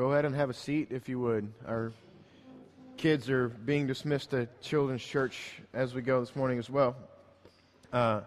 go 0.00 0.12
ahead 0.12 0.24
and 0.24 0.34
have 0.34 0.48
a 0.48 0.54
seat 0.54 0.88
if 0.90 1.10
you 1.10 1.20
would. 1.20 1.52
Our 1.68 1.92
kids 2.96 3.28
are 3.28 3.50
being 3.50 3.86
dismissed 3.86 4.30
to 4.30 4.48
Children's 4.62 5.02
Church 5.02 5.60
as 5.74 5.92
we 5.92 6.00
go 6.00 6.20
this 6.20 6.34
morning 6.34 6.58
as 6.58 6.70
well. 6.70 6.96
Uh, 7.92 8.22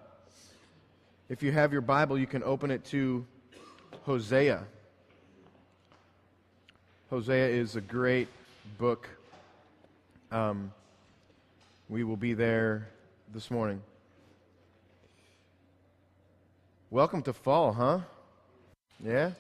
if 1.29 1.41
you 1.41 1.51
have 1.51 1.71
your 1.71 1.81
Bible, 1.81 2.15
you 2.15 2.27
can 2.27 2.43
open 2.43 2.69
it 2.69 2.85
to 2.91 3.25
Hosea. 4.03 4.63
Hosea 7.09 7.47
is 7.47 7.75
a 7.75 7.81
great 7.81 8.27
book. 8.77 9.09
Um, 10.31 10.71
we 11.89 12.03
will 12.03 12.17
be 12.17 12.35
there 12.35 12.87
this 13.33 13.49
morning. 13.49 13.81
Welcome 16.91 17.23
to 17.23 17.33
fall, 17.33 17.73
huh? 17.73 18.01
Yeah? 19.03 19.31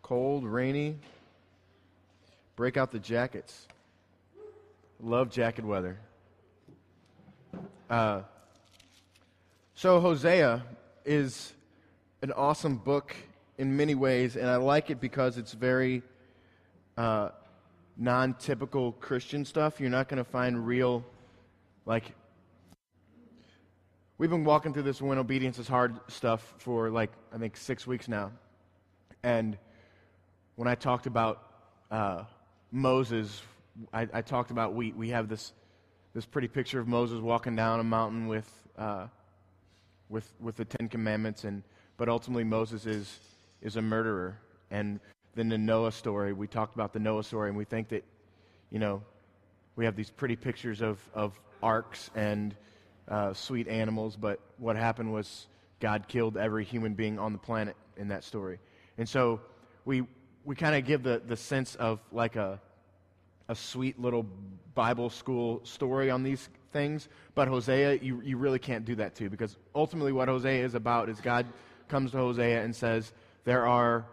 Cold, 0.00 0.46
rainy. 0.46 0.96
Break 2.62 2.76
out 2.76 2.92
the 2.92 3.00
jackets. 3.00 3.66
Love 5.00 5.30
jacket 5.30 5.64
weather. 5.64 5.98
Uh, 7.90 8.20
so, 9.74 9.98
Hosea 9.98 10.62
is 11.04 11.54
an 12.22 12.30
awesome 12.30 12.76
book 12.76 13.16
in 13.58 13.76
many 13.76 13.96
ways, 13.96 14.36
and 14.36 14.48
I 14.48 14.58
like 14.58 14.90
it 14.90 15.00
because 15.00 15.38
it's 15.38 15.50
very 15.54 16.04
uh, 16.96 17.30
non 17.96 18.34
typical 18.34 18.92
Christian 18.92 19.44
stuff. 19.44 19.80
You're 19.80 19.90
not 19.90 20.08
going 20.08 20.24
to 20.24 20.30
find 20.30 20.64
real, 20.64 21.04
like, 21.84 22.12
we've 24.18 24.30
been 24.30 24.44
walking 24.44 24.72
through 24.72 24.84
this 24.84 25.02
when 25.02 25.18
obedience 25.18 25.58
is 25.58 25.66
hard 25.66 25.98
stuff 26.06 26.54
for 26.58 26.90
like, 26.90 27.10
I 27.34 27.38
think, 27.38 27.56
six 27.56 27.88
weeks 27.88 28.06
now. 28.06 28.30
And 29.24 29.58
when 30.54 30.68
I 30.68 30.76
talked 30.76 31.08
about 31.08 31.42
uh, 31.90 32.22
Moses, 32.72 33.42
I, 33.92 34.08
I, 34.14 34.22
talked 34.22 34.50
about 34.50 34.72
we, 34.72 34.92
we 34.92 35.10
have 35.10 35.28
this, 35.28 35.52
this 36.14 36.24
pretty 36.24 36.48
picture 36.48 36.80
of 36.80 36.88
Moses 36.88 37.20
walking 37.20 37.54
down 37.54 37.80
a 37.80 37.84
mountain 37.84 38.26
with, 38.28 38.50
uh, 38.78 39.08
with, 40.08 40.32
with 40.40 40.56
the 40.56 40.64
Ten 40.64 40.88
Commandments, 40.88 41.44
and, 41.44 41.62
but 41.98 42.08
ultimately 42.08 42.44
Moses 42.44 42.86
is, 42.86 43.20
is 43.60 43.76
a 43.76 43.82
murderer. 43.82 44.38
And 44.70 45.00
then 45.34 45.50
the 45.50 45.58
Noah 45.58 45.92
story, 45.92 46.32
we 46.32 46.46
talked 46.46 46.74
about 46.74 46.94
the 46.94 46.98
Noah 46.98 47.24
story, 47.24 47.50
and 47.50 47.58
we 47.58 47.66
think 47.66 47.90
that, 47.90 48.04
you 48.70 48.78
know, 48.78 49.02
we 49.76 49.84
have 49.84 49.94
these 49.94 50.10
pretty 50.10 50.36
pictures 50.36 50.80
of, 50.80 50.98
of 51.12 51.38
arks 51.62 52.10
and 52.14 52.54
uh, 53.08 53.34
sweet 53.34 53.68
animals, 53.68 54.16
but 54.16 54.40
what 54.56 54.76
happened 54.76 55.12
was 55.12 55.46
God 55.78 56.08
killed 56.08 56.38
every 56.38 56.64
human 56.64 56.94
being 56.94 57.18
on 57.18 57.32
the 57.32 57.38
planet 57.38 57.76
in 57.98 58.08
that 58.08 58.24
story. 58.24 58.58
And 58.96 59.06
so 59.06 59.40
we, 59.84 60.04
we 60.44 60.56
kind 60.56 60.74
of 60.74 60.84
give 60.84 61.02
the, 61.02 61.22
the 61.26 61.36
sense 61.36 61.74
of 61.76 62.00
like 62.10 62.36
a, 62.36 62.60
a 63.48 63.54
sweet 63.54 64.00
little 64.00 64.26
Bible 64.74 65.10
school 65.10 65.60
story 65.64 66.10
on 66.10 66.22
these 66.22 66.48
things. 66.72 67.08
But 67.34 67.48
Hosea, 67.48 67.98
you, 68.02 68.20
you 68.22 68.36
really 68.36 68.58
can't 68.58 68.84
do 68.84 68.96
that 68.96 69.14
too, 69.14 69.30
because 69.30 69.56
ultimately 69.74 70.12
what 70.12 70.28
Hosea 70.28 70.64
is 70.64 70.74
about 70.74 71.08
is 71.08 71.20
God 71.20 71.46
comes 71.88 72.12
to 72.12 72.18
Hosea 72.18 72.62
and 72.62 72.74
says, 72.74 73.12
There 73.44 73.66
are, 73.66 74.06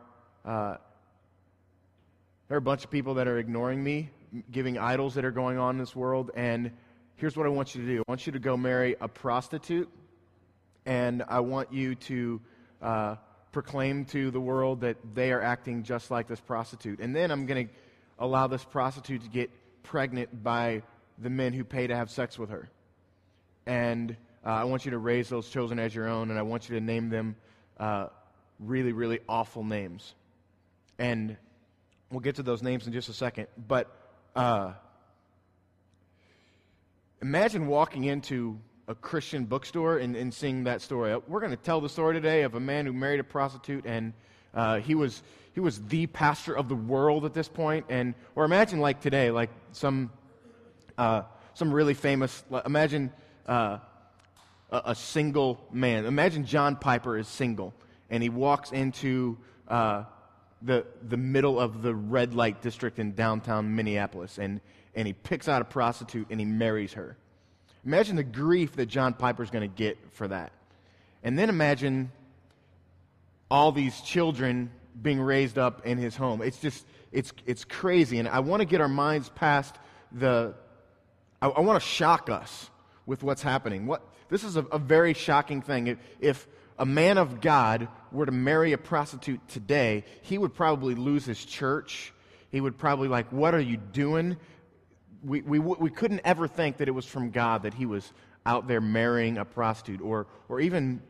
uh, 0.46 0.76
there 2.48 2.56
are 2.56 2.58
a 2.58 2.62
bunch 2.62 2.84
of 2.84 2.92
people 2.92 3.16
that 3.16 3.28
are 3.28 3.40
ignoring 3.40 3.84
me, 3.84 4.10
giving 4.52 4.78
idols 4.78 5.16
that 5.16 5.26
are 5.26 5.32
going 5.32 5.58
on 5.58 5.76
in 5.76 5.80
this 5.80 5.96
world, 5.96 6.32
and 6.36 6.72
here's 7.16 7.36
what 7.36 7.46
I 7.46 7.50
want 7.50 7.76
you 7.76 7.82
to 7.82 7.88
do 7.88 8.00
I 8.08 8.12
want 8.12 8.26
you 8.26 8.34
to 8.34 8.40
go 8.40 8.56
marry 8.56 8.96
a 9.02 9.08
prostitute, 9.08 9.90
and 10.86 11.24
I 11.28 11.40
want 11.40 11.74
you 11.74 11.96
to. 11.96 12.42
Uh, 12.82 13.16
proclaim 13.52 14.06
to 14.06 14.32
the 14.32 14.40
world 14.40 14.82
that 14.82 14.98
they 15.16 15.32
are 15.32 15.42
acting 15.42 15.84
just 15.84 16.12
like 16.12 16.28
this 16.28 16.40
prostitute. 16.40 17.00
And 17.00 17.16
then 17.16 17.32
I'm 17.32 17.46
going 17.46 17.68
to 17.68 17.74
allow 18.20 18.48
this 18.48 18.64
prostitute 18.64 19.24
to 19.24 19.30
get 19.30 19.50
pregnant 19.84 20.44
by 20.44 20.84
the 21.18 21.30
men 21.30 21.54
who 21.54 21.64
pay 21.64 21.88
to 21.88 21.96
have 21.96 22.10
sex 22.10 22.38
with 22.38 22.50
her. 22.50 22.70
And 23.66 24.16
uh, 24.46 24.50
I 24.50 24.64
want 24.66 24.86
you 24.86 24.92
to 24.92 24.98
raise 24.98 25.30
those 25.30 25.50
children 25.50 25.80
as 25.80 25.94
your 25.94 26.08
own, 26.08 26.30
and 26.30 26.40
I 26.40 26.44
want 26.44 26.70
you 26.70 26.80
to 26.80 26.84
name 26.84 27.10
them 27.10 27.36
uh, 27.80 28.08
really, 28.60 28.94
really 28.94 29.20
awful 29.28 29.64
names. 29.64 30.14
And 30.98 31.38
we'll 32.12 32.20
get 32.20 32.36
to 32.36 32.44
those 32.44 32.62
names 32.62 32.88
in 32.88 32.94
just 32.94 33.10
a 33.10 33.14
second. 33.14 33.48
But 33.58 33.94
uh, 34.36 34.74
imagine 37.22 37.68
walking 37.68 38.04
into 38.04 38.60
a 38.90 38.96
Christian 38.96 39.46
bookstore 39.46 40.00
and, 40.00 40.16
and 40.16 40.34
seeing 40.34 40.64
that 40.64 40.82
story. 40.82 41.16
We're 41.28 41.40
going 41.40 41.52
to 41.52 41.58
tell 41.58 41.80
the 41.80 41.88
story 41.88 42.16
today 42.16 42.42
of 42.42 42.56
a 42.56 42.60
man 42.60 42.88
who 42.88 42.92
married 42.92 43.20
a 43.20 43.24
prostitute, 43.24 43.86
and 43.86 44.14
uh, 44.54 44.80
he 44.80 44.96
was 44.96 45.22
he 45.54 45.60
was 45.60 45.80
the 45.86 46.08
pastor 46.08 46.58
of 46.58 46.68
the 46.68 46.76
world 46.76 47.24
at 47.24 47.34
this 47.36 47.48
point. 47.48 47.86
And 47.90 48.16
or 48.36 48.46
imagine 48.46 48.80
like 48.80 49.00
today, 49.00 49.30
like 49.30 49.52
some 49.74 50.10
uh, 50.98 51.22
some 51.54 51.72
really 51.72 51.94
famous. 51.94 52.44
Imagine 52.66 53.12
uh, 53.48 53.78
a, 54.72 54.82
a, 54.86 54.96
single 54.96 55.64
man. 55.72 56.06
Imagine 56.06 56.44
John 56.44 56.76
Piper 56.76 57.16
is 57.16 57.28
single, 57.28 57.76
and 58.10 58.24
he 58.24 58.30
walks 58.30 58.72
into 58.72 59.38
uh, 59.68 60.06
the 60.64 60.88
the 61.08 61.18
middle 61.18 61.60
of 61.60 61.84
the 61.84 61.94
red 61.94 62.34
light 62.34 62.64
district 62.64 62.98
in 62.98 63.14
downtown 63.14 63.76
Minneapolis, 63.76 64.40
and 64.40 64.62
and 64.96 65.06
he 65.06 65.14
picks 65.14 65.48
out 65.48 65.62
a 65.62 65.66
prostitute 65.66 66.26
and 66.32 66.40
he 66.40 66.46
marries 66.48 66.94
her. 66.94 67.18
Imagine 67.90 68.18
the 68.18 68.24
grief 68.24 68.76
that 68.76 68.86
John 68.86 69.16
Piper's 69.16 69.50
going 69.50 69.68
to 69.68 69.76
get 69.76 69.98
for 70.12 70.28
that. 70.28 70.52
And 71.24 71.40
then 71.40 71.50
imagine 71.50 72.12
all 73.50 73.72
these 73.72 74.00
children 74.02 74.70
being 75.02 75.20
raised 75.20 75.58
up 75.58 75.88
in 75.88 75.98
his 75.98 76.16
home. 76.16 76.44
It's 76.44 76.60
just, 76.60 76.86
it's, 77.12 77.34
it's 77.48 77.66
crazy. 77.66 78.20
And 78.20 78.28
I 78.28 78.42
want 78.42 78.62
to 78.62 78.66
get 78.66 78.80
our 78.80 78.88
minds 78.88 79.30
past 79.30 79.76
the, 80.12 80.54
I, 81.42 81.48
I 81.48 81.62
want 81.62 81.82
to 81.82 81.90
shock 81.90 82.30
us 82.30 82.70
with 83.08 83.24
what's 83.24 83.42
happening. 83.42 83.88
What, 83.88 84.04
this 84.30 84.44
is 84.44 84.56
a, 84.56 84.62
a 84.66 84.78
very 84.78 85.16
shocking 85.16 85.64
thing. 85.64 85.88
If, 85.88 85.98
if 86.20 86.48
a 86.78 86.86
man 86.86 87.18
of 87.18 87.42
God 87.42 87.88
were 88.12 88.28
to 88.28 88.32
marry 88.32 88.74
a 88.74 88.78
prostitute 88.78 89.48
today, 89.48 90.06
he 90.22 90.38
would 90.38 90.54
probably 90.54 90.94
lose 90.94 91.26
his 91.26 91.44
church. 91.44 92.14
He 92.52 92.62
would 92.62 92.78
probably 92.78 93.08
like, 93.08 93.32
what 93.32 93.56
are 93.56 93.60
you 93.60 93.78
doing? 93.78 94.38
We, 95.24 95.42
we, 95.42 95.60
we 95.60 95.90
couldn't 95.90 96.22
ever 96.24 96.48
think 96.48 96.78
that 96.78 96.88
it 96.88 96.92
was 96.92 97.06
from 97.06 97.32
God 97.32 97.64
that 97.64 97.74
he 97.74 97.86
was 97.86 98.12
out 98.46 98.68
there 98.68 98.82
marrying 98.82 99.38
a 99.38 99.46
prostitute 99.46 100.02
or, 100.02 100.28
or 100.48 100.60
even 100.60 101.02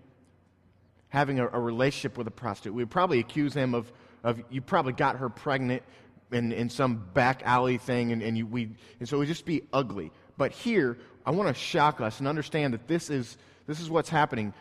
having 1.10 1.40
a, 1.40 1.48
a 1.48 1.60
relationship 1.60 2.18
with 2.18 2.28
a 2.28 2.32
prostitute. 2.32 2.74
We 2.74 2.84
would 2.84 2.92
probably 2.92 3.20
accuse 3.20 3.54
him 3.54 3.74
of, 3.74 3.92
of 4.24 4.42
you 4.50 4.62
probably 4.62 4.94
got 4.94 5.18
her 5.18 5.30
pregnant 5.30 5.84
in, 6.32 6.52
in 6.52 6.70
some 6.70 7.04
back 7.14 7.42
alley 7.44 7.78
thing, 7.78 8.12
and, 8.12 8.22
and, 8.22 8.38
you, 8.38 8.46
we, 8.46 8.70
and 9.00 9.10
so 9.10 9.18
it 9.18 9.20
would 9.20 9.28
just 9.28 9.46
be 9.46 9.64
ugly. 9.74 10.12
But 10.38 10.52
here, 10.52 10.98
I 11.26 11.32
want 11.32 11.48
to 11.50 11.60
shock 11.60 12.02
us 12.02 12.20
and 12.20 12.28
understand 12.28 12.74
that 12.74 12.88
this 12.88 13.10
is, 13.10 13.38
this 13.68 13.80
is 13.80 13.90
what's 13.90 14.10
happening. 14.10 14.54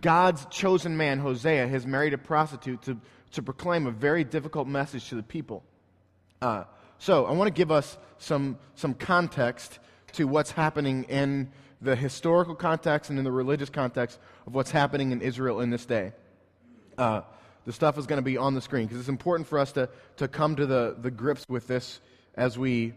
God's 0.00 0.46
chosen 0.46 0.96
man, 0.96 1.18
Hosea, 1.18 1.66
has 1.68 1.86
married 1.86 2.14
a 2.14 2.18
prostitute 2.18 2.82
to, 2.82 2.98
to 3.32 3.42
proclaim 3.42 3.86
a 3.86 3.90
very 3.90 4.24
difficult 4.24 4.68
message 4.68 5.08
to 5.08 5.14
the 5.14 5.22
people. 5.22 5.62
Uh, 6.40 6.64
so 7.00 7.24
I 7.24 7.32
want 7.32 7.48
to 7.48 7.52
give 7.58 7.70
us 7.70 7.96
some, 8.18 8.58
some 8.74 8.92
context 8.92 9.78
to 10.12 10.26
what's 10.28 10.50
happening 10.50 11.04
in 11.04 11.50
the 11.80 11.96
historical 11.96 12.54
context 12.54 13.08
and 13.08 13.18
in 13.18 13.24
the 13.24 13.32
religious 13.32 13.70
context 13.70 14.18
of 14.46 14.54
what's 14.54 14.70
happening 14.70 15.10
in 15.10 15.22
Israel 15.22 15.62
in 15.62 15.70
this 15.70 15.86
day. 15.86 16.12
Uh, 16.98 17.22
the 17.64 17.72
stuff 17.72 17.96
is 17.96 18.06
going 18.06 18.18
to 18.18 18.22
be 18.22 18.36
on 18.36 18.54
the 18.54 18.60
screen 18.60 18.84
because 18.84 19.00
it's 19.00 19.08
important 19.08 19.48
for 19.48 19.58
us 19.58 19.72
to, 19.72 19.88
to 20.18 20.28
come 20.28 20.54
to 20.56 20.66
the, 20.66 20.94
the 21.00 21.10
grips 21.10 21.46
with 21.48 21.66
this 21.66 22.00
as 22.34 22.58
we, 22.58 22.92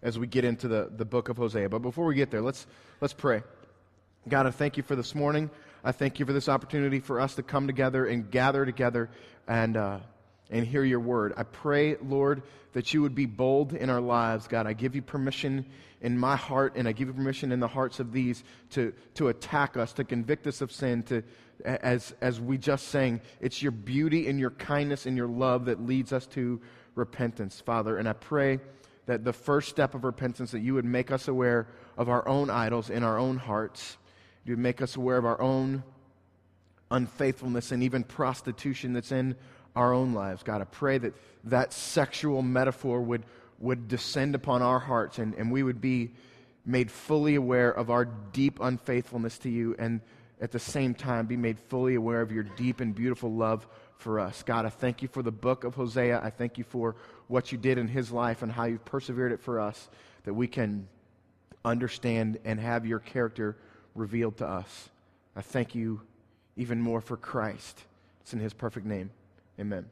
as 0.00 0.18
we 0.18 0.26
get 0.26 0.46
into 0.46 0.66
the, 0.66 0.90
the 0.96 1.04
book 1.04 1.28
of 1.28 1.36
Hosea. 1.36 1.68
But 1.68 1.80
before 1.80 2.06
we 2.06 2.14
get 2.14 2.30
there, 2.30 2.40
let's, 2.40 2.66
let's 3.02 3.12
pray. 3.12 3.42
God, 4.26 4.46
I 4.46 4.50
thank 4.50 4.78
you 4.78 4.82
for 4.82 4.96
this 4.96 5.14
morning. 5.14 5.50
I 5.84 5.92
thank 5.92 6.18
you 6.18 6.24
for 6.24 6.32
this 6.32 6.48
opportunity 6.48 7.00
for 7.00 7.20
us 7.20 7.34
to 7.34 7.42
come 7.42 7.66
together 7.66 8.06
and 8.06 8.30
gather 8.30 8.64
together 8.64 9.10
and. 9.46 9.76
Uh, 9.76 9.98
and 10.50 10.66
hear 10.66 10.84
your 10.84 11.00
word. 11.00 11.32
I 11.36 11.42
pray, 11.42 11.96
Lord, 11.96 12.42
that 12.72 12.92
you 12.94 13.02
would 13.02 13.14
be 13.14 13.26
bold 13.26 13.72
in 13.72 13.90
our 13.90 14.00
lives, 14.00 14.46
God. 14.46 14.66
I 14.66 14.72
give 14.72 14.94
you 14.94 15.02
permission 15.02 15.66
in 16.00 16.18
my 16.18 16.36
heart, 16.36 16.74
and 16.76 16.86
I 16.86 16.92
give 16.92 17.08
you 17.08 17.14
permission 17.14 17.52
in 17.52 17.60
the 17.60 17.68
hearts 17.68 18.00
of 18.00 18.12
these 18.12 18.44
to, 18.70 18.92
to 19.14 19.28
attack 19.28 19.76
us, 19.76 19.92
to 19.94 20.04
convict 20.04 20.46
us 20.46 20.60
of 20.60 20.70
sin, 20.70 21.02
to, 21.04 21.22
as, 21.64 22.14
as 22.20 22.40
we 22.40 22.58
just 22.58 22.88
sang, 22.88 23.20
it's 23.40 23.62
your 23.62 23.72
beauty 23.72 24.28
and 24.28 24.38
your 24.38 24.50
kindness 24.50 25.06
and 25.06 25.16
your 25.16 25.28
love 25.28 25.64
that 25.66 25.84
leads 25.84 26.12
us 26.12 26.26
to 26.28 26.60
repentance, 26.94 27.60
Father. 27.60 27.96
And 27.96 28.08
I 28.08 28.12
pray 28.12 28.60
that 29.06 29.24
the 29.24 29.32
first 29.32 29.68
step 29.68 29.94
of 29.94 30.04
repentance, 30.04 30.50
that 30.50 30.60
you 30.60 30.74
would 30.74 30.84
make 30.84 31.10
us 31.10 31.28
aware 31.28 31.68
of 31.96 32.08
our 32.08 32.26
own 32.28 32.50
idols 32.50 32.90
in 32.90 33.02
our 33.02 33.18
own 33.18 33.36
hearts. 33.36 33.96
You 34.44 34.52
would 34.52 34.62
make 34.62 34.82
us 34.82 34.96
aware 34.96 35.16
of 35.16 35.24
our 35.24 35.40
own 35.40 35.82
unfaithfulness 36.90 37.72
and 37.72 37.82
even 37.82 38.04
prostitution 38.04 38.92
that's 38.92 39.12
in 39.12 39.36
our 39.76 39.92
own 39.92 40.14
lives. 40.14 40.42
God, 40.42 40.60
I 40.60 40.64
pray 40.64 40.98
that 40.98 41.14
that 41.44 41.72
sexual 41.72 42.42
metaphor 42.42 43.00
would, 43.00 43.22
would 43.60 43.86
descend 43.86 44.34
upon 44.34 44.62
our 44.62 44.80
hearts 44.80 45.18
and, 45.18 45.34
and 45.34 45.52
we 45.52 45.62
would 45.62 45.80
be 45.80 46.10
made 46.64 46.90
fully 46.90 47.36
aware 47.36 47.70
of 47.70 47.90
our 47.90 48.04
deep 48.04 48.58
unfaithfulness 48.60 49.38
to 49.38 49.50
you 49.50 49.76
and 49.78 50.00
at 50.40 50.50
the 50.50 50.58
same 50.58 50.94
time 50.94 51.26
be 51.26 51.36
made 51.36 51.58
fully 51.58 51.94
aware 51.94 52.20
of 52.20 52.32
your 52.32 52.42
deep 52.42 52.80
and 52.80 52.94
beautiful 52.94 53.32
love 53.32 53.66
for 53.98 54.18
us. 54.18 54.42
God, 54.42 54.66
I 54.66 54.68
thank 54.68 55.02
you 55.02 55.08
for 55.08 55.22
the 55.22 55.30
book 55.30 55.64
of 55.64 55.74
Hosea. 55.74 56.20
I 56.22 56.30
thank 56.30 56.58
you 56.58 56.64
for 56.64 56.96
what 57.28 57.52
you 57.52 57.58
did 57.58 57.78
in 57.78 57.88
his 57.88 58.10
life 58.10 58.42
and 58.42 58.50
how 58.50 58.64
you've 58.64 58.84
persevered 58.84 59.32
it 59.32 59.40
for 59.40 59.60
us, 59.60 59.88
that 60.24 60.34
we 60.34 60.48
can 60.48 60.88
understand 61.64 62.38
and 62.44 62.60
have 62.60 62.86
your 62.86 62.98
character 62.98 63.56
revealed 63.94 64.36
to 64.38 64.46
us. 64.46 64.90
I 65.34 65.42
thank 65.42 65.74
you 65.74 66.02
even 66.56 66.80
more 66.80 67.00
for 67.00 67.16
Christ. 67.16 67.84
It's 68.20 68.32
in 68.32 68.40
his 68.40 68.52
perfect 68.52 68.86
name. 68.86 69.10
Amen. 69.58 69.86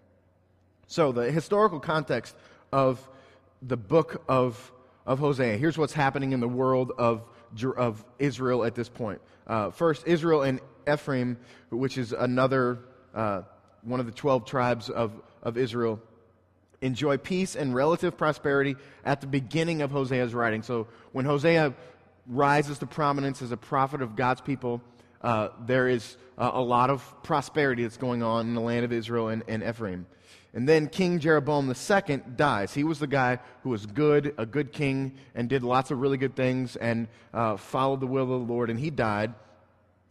So, 0.86 1.12
the 1.12 1.30
historical 1.30 1.80
context 1.80 2.36
of 2.72 3.06
the 3.62 3.76
book 3.76 4.22
of, 4.28 4.72
of 5.06 5.18
Hosea. 5.18 5.56
Here's 5.56 5.78
what's 5.78 5.94
happening 5.94 6.32
in 6.32 6.40
the 6.40 6.48
world 6.48 6.92
of, 6.98 7.22
of 7.76 8.04
Israel 8.18 8.64
at 8.64 8.74
this 8.74 8.88
point. 8.88 9.20
Uh, 9.46 9.70
first, 9.70 10.06
Israel 10.06 10.42
and 10.42 10.60
Ephraim, 10.90 11.38
which 11.70 11.96
is 11.96 12.12
another 12.12 12.80
uh, 13.14 13.42
one 13.82 14.00
of 14.00 14.06
the 14.06 14.12
12 14.12 14.44
tribes 14.44 14.90
of, 14.90 15.12
of 15.42 15.56
Israel, 15.56 16.00
enjoy 16.80 17.16
peace 17.16 17.56
and 17.56 17.74
relative 17.74 18.16
prosperity 18.16 18.76
at 19.04 19.20
the 19.20 19.26
beginning 19.26 19.80
of 19.80 19.90
Hosea's 19.90 20.34
writing. 20.34 20.62
So, 20.62 20.88
when 21.12 21.24
Hosea 21.24 21.72
rises 22.26 22.78
to 22.78 22.86
prominence 22.86 23.40
as 23.40 23.52
a 23.52 23.56
prophet 23.56 24.02
of 24.02 24.16
God's 24.16 24.42
people, 24.42 24.82
uh, 25.24 25.48
there 25.66 25.88
is 25.88 26.16
uh, 26.36 26.50
a 26.52 26.60
lot 26.60 26.90
of 26.90 27.22
prosperity 27.22 27.82
that's 27.82 27.96
going 27.96 28.22
on 28.22 28.46
in 28.46 28.54
the 28.54 28.60
land 28.60 28.84
of 28.84 28.92
Israel 28.92 29.28
and, 29.28 29.42
and 29.48 29.62
Ephraim. 29.62 30.06
And 30.52 30.68
then 30.68 30.86
King 30.86 31.18
Jeroboam 31.18 31.68
II 31.68 32.20
dies. 32.36 32.74
He 32.74 32.84
was 32.84 32.98
the 33.00 33.08
guy 33.08 33.40
who 33.62 33.70
was 33.70 33.86
good, 33.86 34.34
a 34.38 34.46
good 34.46 34.70
king, 34.70 35.14
and 35.34 35.48
did 35.48 35.64
lots 35.64 35.90
of 35.90 35.98
really 35.98 36.18
good 36.18 36.36
things 36.36 36.76
and 36.76 37.08
uh, 37.32 37.56
followed 37.56 38.00
the 38.00 38.06
will 38.06 38.22
of 38.22 38.46
the 38.46 38.52
Lord, 38.52 38.70
and 38.70 38.78
he 38.78 38.90
died. 38.90 39.34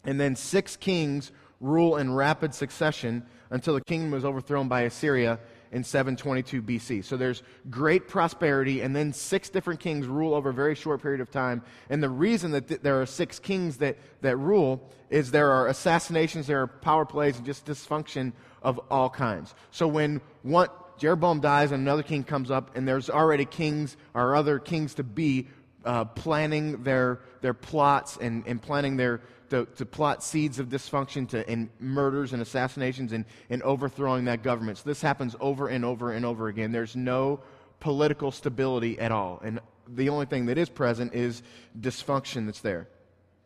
And 0.04 0.19
then 0.19 0.36
six 0.36 0.75
kings 0.75 1.31
rule 1.62 1.95
in 1.95 2.13
rapid 2.13 2.54
succession 2.54 3.24
until 3.51 3.75
the 3.75 3.81
kingdom 3.81 4.12
was 4.12 4.25
overthrown 4.25 4.68
by 4.68 4.81
Assyria 4.81 5.39
in 5.73 5.83
722 5.83 6.61
BC. 6.61 7.03
So 7.03 7.17
there's 7.17 7.41
great 7.69 8.07
prosperity, 8.07 8.81
and 8.81 8.95
then 8.95 9.11
six 9.11 9.49
different 9.49 9.79
kings 9.79 10.05
rule 10.07 10.33
over 10.35 10.51
a 10.51 10.53
very 10.53 10.75
short 10.75 11.01
period 11.01 11.19
of 11.19 11.31
time. 11.31 11.63
And 11.89 12.01
the 12.01 12.09
reason 12.09 12.51
that 12.51 12.67
th- 12.67 12.81
there 12.81 13.01
are 13.01 13.05
six 13.05 13.39
kings 13.39 13.77
that, 13.77 13.97
that 14.21 14.37
rule 14.37 14.89
is 15.09 15.31
there 15.31 15.51
are 15.51 15.67
assassinations, 15.67 16.47
there 16.47 16.61
are 16.61 16.67
power 16.67 17.05
plays, 17.05 17.37
and 17.37 17.45
just 17.45 17.65
dysfunction 17.65 18.33
of 18.61 18.79
all 18.89 19.09
kinds. 19.09 19.55
So 19.71 19.87
when 19.87 20.21
one, 20.43 20.69
Jeroboam 20.99 21.39
dies 21.41 21.71
and 21.71 21.81
another 21.81 22.03
king 22.03 22.23
comes 22.23 22.51
up, 22.51 22.75
and 22.75 22.87
there's 22.87 23.09
already 23.09 23.45
kings 23.45 23.97
or 24.13 24.35
other 24.35 24.59
kings 24.59 24.93
to 24.95 25.03
be 25.03 25.47
uh, 25.85 26.05
planning 26.05 26.83
their, 26.83 27.19
their 27.41 27.53
plots 27.53 28.17
and, 28.21 28.43
and 28.47 28.61
planning 28.61 28.95
their, 28.95 29.21
to, 29.53 29.65
to 29.77 29.85
plot 29.85 30.23
seeds 30.23 30.59
of 30.59 30.67
dysfunction 30.67 31.29
to, 31.29 31.47
and 31.47 31.69
murders 31.79 32.33
and 32.33 32.41
assassinations 32.41 33.13
and, 33.13 33.25
and 33.50 33.61
overthrowing 33.63 34.25
that 34.25 34.41
government. 34.41 34.79
So 34.79 34.83
this 34.85 35.01
happens 35.01 35.35
over 35.39 35.67
and 35.67 35.85
over 35.85 36.11
and 36.11 36.25
over 36.25 36.47
again. 36.47 36.71
There's 36.71 36.95
no 36.95 37.39
political 37.79 38.31
stability 38.31 39.00
at 39.00 39.11
all. 39.11 39.39
And 39.44 39.59
the 39.88 40.09
only 40.09 40.25
thing 40.25 40.47
that 40.47 40.57
is 40.57 40.69
present 40.69 41.13
is 41.13 41.44
dysfunction 41.79 42.45
that's 42.47 42.61
there. 42.61 42.88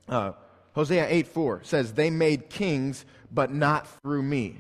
Uh, 0.08 0.32
Hosea 0.74 1.08
8 1.10 1.28
4 1.28 1.64
says, 1.64 1.94
They 1.94 2.10
made 2.10 2.50
kings, 2.50 3.06
but 3.32 3.52
not 3.52 3.88
through 4.02 4.24
me. 4.24 4.60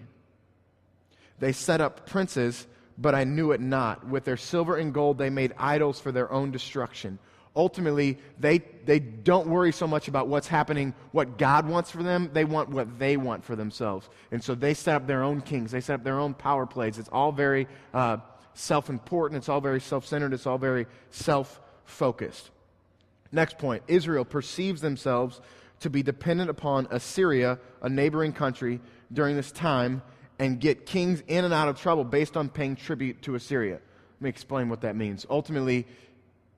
They 1.39 1.53
set 1.53 1.79
up 1.79 2.09
princes, 2.09 2.67
but 2.97 3.15
I 3.15 3.23
knew 3.23 3.51
it 3.51 3.61
not. 3.61 4.05
With 4.05 4.25
their 4.25 4.37
silver 4.37 4.75
and 4.75 4.93
gold, 4.93 5.17
they 5.17 5.29
made 5.29 5.53
idols 5.57 5.99
for 5.99 6.11
their 6.11 6.31
own 6.31 6.51
destruction. 6.51 7.19
Ultimately, 7.57 8.19
they, 8.39 8.59
they 8.85 8.99
don't 8.99 9.47
worry 9.47 9.73
so 9.73 9.87
much 9.87 10.07
about 10.07 10.27
what's 10.27 10.47
happening, 10.47 10.93
what 11.11 11.39
God 11.39 11.67
wants 11.67 11.89
for 11.89 12.03
them. 12.03 12.29
They 12.31 12.45
want 12.45 12.69
what 12.69 12.99
they 12.99 13.17
want 13.17 13.43
for 13.43 13.55
themselves. 13.55 14.07
And 14.31 14.43
so 14.43 14.53
they 14.53 14.75
set 14.75 14.95
up 14.95 15.07
their 15.07 15.23
own 15.23 15.41
kings, 15.41 15.71
they 15.71 15.81
set 15.81 15.95
up 15.95 16.03
their 16.03 16.19
own 16.19 16.35
power 16.35 16.67
plays. 16.67 16.99
It's 16.99 17.09
all 17.09 17.31
very 17.31 17.67
uh, 17.95 18.17
self 18.53 18.89
important, 18.91 19.39
it's 19.39 19.49
all 19.49 19.59
very 19.59 19.81
self 19.81 20.05
centered, 20.05 20.33
it's 20.33 20.45
all 20.45 20.59
very 20.59 20.85
self 21.09 21.59
focused. 21.83 22.51
Next 23.31 23.57
point 23.57 23.81
Israel 23.87 24.23
perceives 24.23 24.79
themselves 24.79 25.41
to 25.79 25.89
be 25.89 26.03
dependent 26.03 26.51
upon 26.51 26.87
Assyria, 26.91 27.57
a 27.81 27.89
neighboring 27.89 28.33
country, 28.33 28.79
during 29.11 29.35
this 29.35 29.51
time 29.51 30.03
and 30.37 30.59
get 30.59 30.85
kings 30.85 31.23
in 31.27 31.43
and 31.43 31.53
out 31.53 31.67
of 31.67 31.81
trouble 31.81 32.03
based 32.03 32.37
on 32.37 32.49
paying 32.49 32.75
tribute 32.75 33.23
to 33.23 33.33
Assyria. 33.33 33.79
Let 34.19 34.21
me 34.21 34.29
explain 34.29 34.69
what 34.69 34.81
that 34.81 34.95
means. 34.95 35.25
Ultimately, 35.29 35.87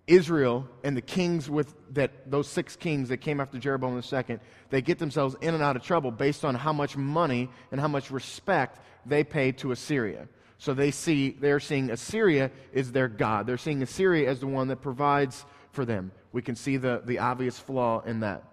Israel 0.09 0.67
and 0.83 0.97
the 0.97 1.01
kings 1.01 1.49
with 1.49 1.73
that 1.93 2.29
those 2.29 2.47
six 2.47 2.75
kings 2.75 3.09
that 3.09 3.17
came 3.17 3.39
after 3.39 3.57
Jeroboam 3.57 4.01
II, 4.01 4.39
they 4.69 4.81
get 4.81 4.99
themselves 4.99 5.35
in 5.41 5.53
and 5.53 5.63
out 5.63 5.75
of 5.75 5.83
trouble 5.83 6.11
based 6.11 6.43
on 6.43 6.55
how 6.55 6.73
much 6.73 6.97
money 6.97 7.49
and 7.71 7.79
how 7.79 7.87
much 7.87 8.11
respect 8.11 8.79
they 9.05 9.23
pay 9.23 9.51
to 9.53 9.71
Assyria. 9.71 10.27
So 10.57 10.73
they 10.73 10.91
see 10.91 11.37
they're 11.39 11.59
seeing 11.59 11.89
Assyria 11.89 12.51
is 12.73 12.91
their 12.91 13.07
god. 13.07 13.47
They're 13.47 13.57
seeing 13.57 13.81
Assyria 13.81 14.29
as 14.29 14.39
the 14.39 14.47
one 14.47 14.67
that 14.67 14.81
provides 14.81 15.45
for 15.71 15.85
them. 15.85 16.11
We 16.31 16.41
can 16.41 16.55
see 16.55 16.77
the, 16.77 17.01
the 17.05 17.19
obvious 17.19 17.57
flaw 17.57 18.01
in 18.01 18.21
that. 18.21 18.43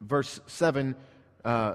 Verse 0.00 0.40
7 0.46 0.94
uh, 1.44 1.74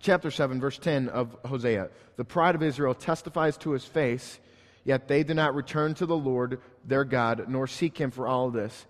chapter 0.00 0.30
7, 0.30 0.60
verse 0.60 0.78
10 0.78 1.08
of 1.08 1.36
Hosea. 1.44 1.90
The 2.16 2.24
pride 2.24 2.54
of 2.54 2.62
Israel 2.62 2.94
testifies 2.94 3.56
to 3.58 3.72
his 3.72 3.84
face, 3.84 4.38
yet 4.84 5.08
they 5.08 5.22
do 5.22 5.34
not 5.34 5.54
return 5.54 5.94
to 5.94 6.06
the 6.06 6.16
Lord 6.16 6.60
their 6.84 7.04
God, 7.04 7.48
nor 7.48 7.66
seek 7.66 7.98
him 7.98 8.10
for 8.10 8.26
all 8.26 8.50
this. 8.50 8.86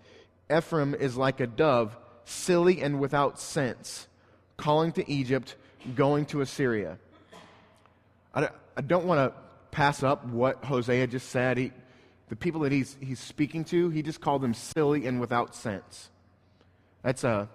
Ephraim 0.55 0.93
is 0.93 1.15
like 1.15 1.39
a 1.39 1.47
dove, 1.47 1.97
silly 2.25 2.81
and 2.81 2.99
without 2.99 3.39
sense, 3.39 4.07
calling 4.57 4.91
to 4.93 5.09
Egypt, 5.11 5.55
going 5.95 6.25
to 6.27 6.41
Assyria. 6.41 6.97
I, 8.33 8.49
don't 8.81 9.05
want 9.05 9.19
to 9.19 9.39
pass 9.71 10.01
up 10.01 10.25
what 10.25 10.63
Hosea 10.65 11.07
just 11.07 11.29
said. 11.29 11.57
He, 11.57 11.71
the 12.29 12.35
people 12.35 12.61
that 12.61 12.71
he's, 12.71 12.97
he's 12.99 13.19
speaking 13.19 13.63
to, 13.65 13.89
he 13.89 14.01
just 14.01 14.21
called 14.21 14.41
them 14.41 14.53
silly 14.53 15.05
and 15.05 15.19
without 15.19 15.55
sense. 15.55 16.09
That's 17.03 17.23
a. 17.23 17.49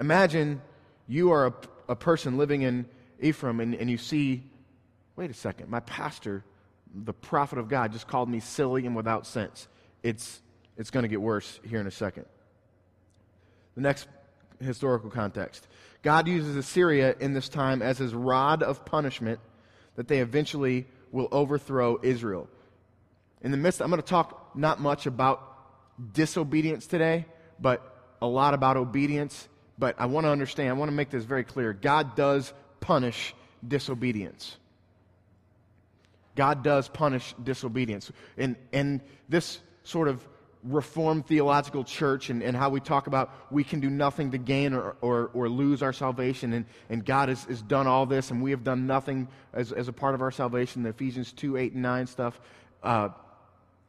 Imagine 0.00 0.62
you 1.06 1.32
are 1.32 1.48
a, 1.48 1.54
a 1.90 1.96
person 1.96 2.38
living 2.38 2.62
in 2.62 2.86
Ephraim 3.20 3.60
and, 3.60 3.74
and 3.74 3.90
you 3.90 3.98
see, 3.98 4.42
wait 5.16 5.30
a 5.30 5.34
second, 5.34 5.68
my 5.68 5.80
pastor, 5.80 6.44
the 6.94 7.12
prophet 7.12 7.58
of 7.58 7.68
God, 7.68 7.92
just 7.92 8.06
called 8.06 8.28
me 8.28 8.40
silly 8.40 8.86
and 8.86 8.94
without 8.94 9.26
sense. 9.26 9.68
It's, 10.02 10.40
it's 10.76 10.90
going 10.90 11.02
to 11.02 11.08
get 11.08 11.20
worse 11.20 11.60
here 11.64 11.80
in 11.80 11.86
a 11.86 11.90
second. 11.90 12.26
The 13.74 13.80
next 13.80 14.06
historical 14.60 15.10
context 15.10 15.66
God 16.02 16.28
uses 16.28 16.56
Assyria 16.56 17.16
in 17.18 17.32
this 17.32 17.48
time 17.48 17.82
as 17.82 17.98
his 17.98 18.14
rod 18.14 18.62
of 18.62 18.84
punishment 18.84 19.40
that 19.96 20.08
they 20.08 20.18
eventually 20.18 20.86
will 21.10 21.28
overthrow 21.30 21.98
Israel. 22.02 22.48
In 23.40 23.50
the 23.50 23.56
midst, 23.56 23.80
I'm 23.80 23.88
going 23.88 24.00
to 24.00 24.06
talk 24.06 24.56
not 24.56 24.80
much 24.80 25.06
about 25.06 25.42
disobedience 26.12 26.86
today, 26.86 27.26
but 27.60 28.14
a 28.20 28.26
lot 28.26 28.54
about 28.54 28.76
obedience 28.76 29.48
but 29.82 29.96
I 29.98 30.06
want 30.06 30.26
to 30.26 30.30
understand, 30.30 30.68
I 30.68 30.74
want 30.74 30.90
to 30.90 30.94
make 30.94 31.10
this 31.10 31.24
very 31.24 31.44
clear. 31.44 31.72
God 31.72 32.14
does 32.14 32.52
punish 32.78 33.34
disobedience. 33.66 34.56
God 36.34 36.62
does 36.62 36.88
punish 36.88 37.34
disobedience. 37.42 38.10
And, 38.36 38.56
and 38.72 39.00
this 39.28 39.60
sort 39.84 40.08
of 40.08 40.26
Reformed 40.64 41.26
theological 41.26 41.82
church 41.82 42.30
and, 42.30 42.40
and 42.40 42.56
how 42.56 42.70
we 42.70 42.78
talk 42.78 43.08
about 43.08 43.34
we 43.50 43.64
can 43.64 43.80
do 43.80 43.90
nothing 43.90 44.30
to 44.30 44.38
gain 44.38 44.74
or, 44.74 44.94
or, 45.00 45.28
or 45.34 45.48
lose 45.48 45.82
our 45.82 45.92
salvation, 45.92 46.52
and, 46.52 46.66
and 46.88 47.04
God 47.04 47.30
has, 47.30 47.42
has 47.46 47.60
done 47.62 47.88
all 47.88 48.06
this, 48.06 48.30
and 48.30 48.40
we 48.40 48.52
have 48.52 48.62
done 48.62 48.86
nothing 48.86 49.26
as, 49.52 49.72
as 49.72 49.88
a 49.88 49.92
part 49.92 50.14
of 50.14 50.22
our 50.22 50.30
salvation, 50.30 50.84
the 50.84 50.90
Ephesians 50.90 51.32
2 51.32 51.56
8 51.56 51.72
and 51.72 51.82
9 51.82 52.06
stuff, 52.06 52.40
uh, 52.84 53.08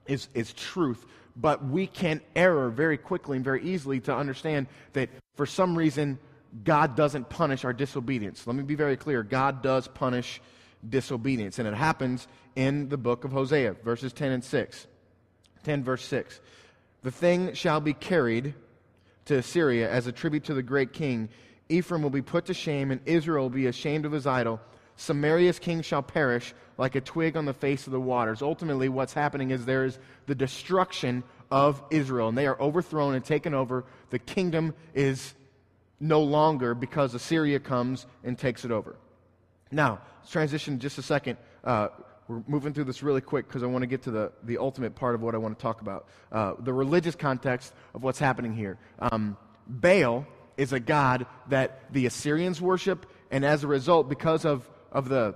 is, 0.07 0.29
is 0.33 0.51
truth 0.53 1.05
but 1.35 1.65
we 1.65 1.87
can 1.87 2.21
error 2.35 2.69
very 2.69 2.97
quickly 2.97 3.37
and 3.37 3.43
very 3.43 3.63
easily 3.63 3.99
to 4.01 4.15
understand 4.15 4.67
that 4.93 5.09
for 5.35 5.45
some 5.45 5.77
reason 5.77 6.19
God 6.63 6.95
doesn't 6.95 7.29
punish 7.29 7.65
our 7.65 7.73
disobedience. 7.73 8.45
Let 8.45 8.55
me 8.55 8.63
be 8.63 8.75
very 8.75 8.97
clear 8.97 9.23
God 9.23 9.63
does 9.63 9.87
punish 9.87 10.41
disobedience, 10.87 11.59
and 11.59 11.67
it 11.67 11.73
happens 11.73 12.27
in 12.55 12.89
the 12.89 12.97
book 12.97 13.23
of 13.23 13.31
Hosea, 13.31 13.73
verses 13.83 14.13
10 14.13 14.31
and 14.31 14.43
6. 14.43 14.87
10, 15.63 15.83
verse 15.83 16.05
6. 16.05 16.39
The 17.03 17.11
thing 17.11 17.53
shall 17.53 17.79
be 17.79 17.93
carried 17.93 18.53
to 19.25 19.37
Assyria 19.37 19.89
as 19.89 20.07
a 20.07 20.11
tribute 20.11 20.45
to 20.45 20.53
the 20.53 20.63
great 20.63 20.93
king. 20.93 21.29
Ephraim 21.69 22.01
will 22.01 22.09
be 22.09 22.21
put 22.21 22.45
to 22.45 22.53
shame, 22.53 22.91
and 22.91 23.01
Israel 23.05 23.43
will 23.43 23.49
be 23.49 23.67
ashamed 23.67 24.05
of 24.05 24.11
his 24.11 24.27
idol. 24.27 24.59
Samaria's 24.95 25.59
king 25.59 25.81
shall 25.81 26.03
perish 26.03 26.53
like 26.77 26.95
a 26.95 27.01
twig 27.01 27.37
on 27.37 27.45
the 27.45 27.53
face 27.53 27.87
of 27.87 27.93
the 27.93 27.99
waters. 27.99 28.41
Ultimately, 28.41 28.89
what's 28.89 29.13
happening 29.13 29.51
is 29.51 29.65
there 29.65 29.85
is 29.85 29.99
the 30.27 30.35
destruction 30.35 31.23
of 31.51 31.81
Israel, 31.91 32.29
and 32.29 32.37
they 32.37 32.47
are 32.47 32.59
overthrown 32.59 33.15
and 33.15 33.23
taken 33.23 33.53
over. 33.53 33.85
The 34.09 34.19
kingdom 34.19 34.73
is 34.93 35.33
no 35.99 36.21
longer 36.21 36.73
because 36.73 37.13
Assyria 37.13 37.59
comes 37.59 38.05
and 38.23 38.37
takes 38.37 38.65
it 38.65 38.71
over. 38.71 38.95
Now, 39.73 39.99
transition 40.29 40.79
just 40.79 40.97
a 40.97 41.01
second. 41.01 41.37
Uh, 41.63 41.89
we're 42.27 42.43
moving 42.47 42.73
through 42.73 42.85
this 42.85 43.03
really 43.03 43.21
quick 43.21 43.47
because 43.47 43.63
I 43.63 43.65
want 43.65 43.81
to 43.81 43.87
get 43.87 44.03
to 44.03 44.11
the, 44.11 44.31
the 44.43 44.57
ultimate 44.57 44.95
part 44.95 45.15
of 45.15 45.21
what 45.21 45.35
I 45.35 45.37
want 45.37 45.57
to 45.57 45.61
talk 45.61 45.81
about 45.81 46.07
uh, 46.31 46.53
the 46.59 46.71
religious 46.71 47.15
context 47.15 47.73
of 47.93 48.03
what's 48.03 48.19
happening 48.19 48.53
here. 48.53 48.77
Um, 48.99 49.35
Baal 49.67 50.25
is 50.55 50.71
a 50.71 50.79
god 50.79 51.25
that 51.49 51.91
the 51.91 52.05
Assyrians 52.05 52.61
worship, 52.61 53.05
and 53.31 53.43
as 53.43 53.63
a 53.63 53.67
result, 53.67 54.07
because 54.07 54.45
of, 54.45 54.69
of 54.91 55.09
the 55.09 55.35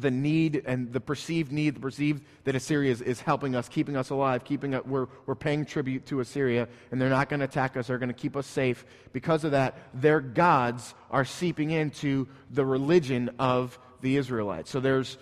the 0.00 0.10
need 0.10 0.62
and 0.66 0.92
the 0.92 1.00
perceived 1.00 1.52
need, 1.52 1.76
the 1.76 1.80
perceived 1.80 2.22
that 2.44 2.54
Assyria 2.54 2.92
is, 2.92 3.00
is 3.00 3.20
helping 3.20 3.56
us, 3.56 3.68
keeping 3.68 3.96
us 3.96 4.10
alive, 4.10 4.44
keeping 4.44 4.74
us, 4.74 4.84
we're, 4.84 5.06
we're 5.24 5.34
paying 5.34 5.64
tribute 5.64 6.06
to 6.06 6.20
Assyria, 6.20 6.68
and 6.90 7.00
they're 7.00 7.08
not 7.08 7.28
going 7.28 7.40
to 7.40 7.46
attack 7.46 7.76
us, 7.76 7.86
they're 7.86 7.98
going 7.98 8.08
to 8.08 8.14
keep 8.14 8.36
us 8.36 8.46
safe. 8.46 8.84
Because 9.12 9.44
of 9.44 9.52
that, 9.52 9.78
their 9.94 10.20
gods 10.20 10.94
are 11.10 11.24
seeping 11.24 11.70
into 11.70 12.28
the 12.50 12.64
religion 12.64 13.30
of 13.38 13.78
the 14.02 14.16
Israelites. 14.16 14.70
So 14.70 14.80
there's, 14.80 15.16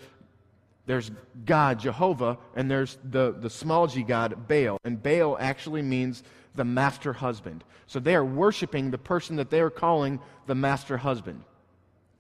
there's 0.87 1.11
God, 1.45 1.79
Jehovah, 1.79 2.39
and 2.57 2.71
there's 2.71 2.99
the, 3.05 3.33
the 3.33 3.51
small 3.51 3.87
g 3.87 4.03
God, 4.03 4.49
Baal. 4.49 4.79
And 4.85 5.03
Baal 5.03 5.37
actually 5.39 5.83
means 5.83 6.23
the 6.55 6.65
master 6.65 7.13
husband. 7.13 7.65
So 7.87 8.01
they 8.01 8.15
are 8.15 8.25
worshiping 8.25 8.91
the 8.91 8.99
person 8.99 9.37
that 9.37 9.51
they 9.51 9.61
are 9.61 9.71
calling 9.71 10.21
the 10.47 10.55
master 10.55 10.97
husband. 10.97 11.45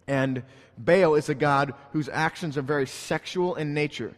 And 0.07 0.43
Baal 0.77 1.15
is 1.15 1.29
a 1.29 1.35
god 1.35 1.75
whose 1.93 2.09
actions 2.13 2.57
are 2.59 2.63
very 2.63 2.87
sexual 2.87 3.55
in 3.55 3.75
nature. 3.75 4.15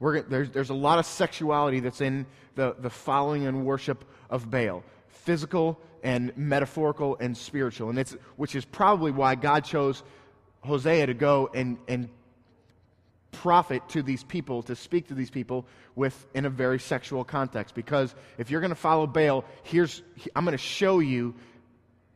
There's, 0.00 0.50
there's 0.50 0.70
a 0.70 0.74
lot 0.74 0.98
of 0.98 1.06
sexuality 1.06 1.80
that's 1.80 2.00
in 2.00 2.26
the, 2.54 2.74
the 2.78 2.90
following 2.90 3.46
and 3.46 3.64
worship 3.64 4.04
of 4.28 4.50
Baal 4.50 4.82
physical 5.24 5.78
and 6.02 6.36
metaphorical 6.36 7.16
and 7.20 7.36
spiritual. 7.36 7.90
And 7.90 7.98
it's, 7.98 8.12
which 8.36 8.54
is 8.56 8.64
probably 8.64 9.12
why 9.12 9.34
God 9.36 9.64
chose 9.64 10.02
Hosea 10.62 11.06
to 11.06 11.14
go 11.14 11.48
and, 11.54 11.78
and 11.86 12.08
prophet 13.30 13.88
to 13.90 14.02
these 14.02 14.24
people, 14.24 14.62
to 14.64 14.76
speak 14.76 15.08
to 15.08 15.14
these 15.14 15.30
people 15.30 15.66
with 15.94 16.26
in 16.34 16.44
a 16.44 16.50
very 16.50 16.78
sexual 16.78 17.24
context. 17.24 17.74
Because 17.74 18.14
if 18.36 18.50
you're 18.50 18.60
going 18.60 18.70
to 18.70 18.74
follow 18.74 19.06
Baal, 19.06 19.44
here's 19.62 20.02
I'm 20.34 20.44
going 20.44 20.52
to 20.52 20.58
show 20.58 20.98
you 20.98 21.34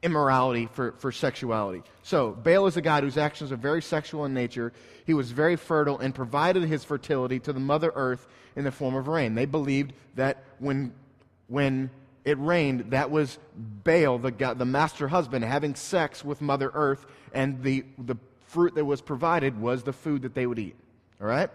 immorality 0.06 0.68
for, 0.72 0.92
for 0.92 1.10
sexuality. 1.10 1.82
So, 2.04 2.30
Baal 2.30 2.66
is 2.66 2.76
a 2.76 2.80
god 2.80 3.02
whose 3.02 3.18
actions 3.18 3.50
are 3.50 3.56
very 3.56 3.82
sexual 3.82 4.24
in 4.24 4.32
nature. 4.32 4.72
He 5.04 5.14
was 5.14 5.32
very 5.32 5.56
fertile 5.56 5.98
and 5.98 6.14
provided 6.14 6.62
his 6.62 6.84
fertility 6.84 7.40
to 7.40 7.52
the 7.52 7.60
Mother 7.60 7.92
Earth 7.94 8.26
in 8.54 8.64
the 8.64 8.70
form 8.70 8.94
of 8.94 9.08
rain. 9.08 9.34
They 9.34 9.46
believed 9.46 9.92
that 10.14 10.44
when, 10.60 10.94
when 11.48 11.90
it 12.24 12.38
rained, 12.38 12.92
that 12.92 13.10
was 13.10 13.38
Baal, 13.56 14.18
the, 14.18 14.30
god, 14.30 14.60
the 14.60 14.64
master 14.64 15.08
husband, 15.08 15.44
having 15.44 15.74
sex 15.74 16.24
with 16.24 16.40
Mother 16.40 16.70
Earth, 16.72 17.04
and 17.34 17.60
the, 17.64 17.84
the 17.98 18.16
fruit 18.46 18.76
that 18.76 18.84
was 18.84 19.00
provided 19.02 19.60
was 19.60 19.82
the 19.82 19.92
food 19.92 20.22
that 20.22 20.34
they 20.34 20.46
would 20.46 20.60
eat. 20.60 20.76
All 21.20 21.26
right? 21.26 21.50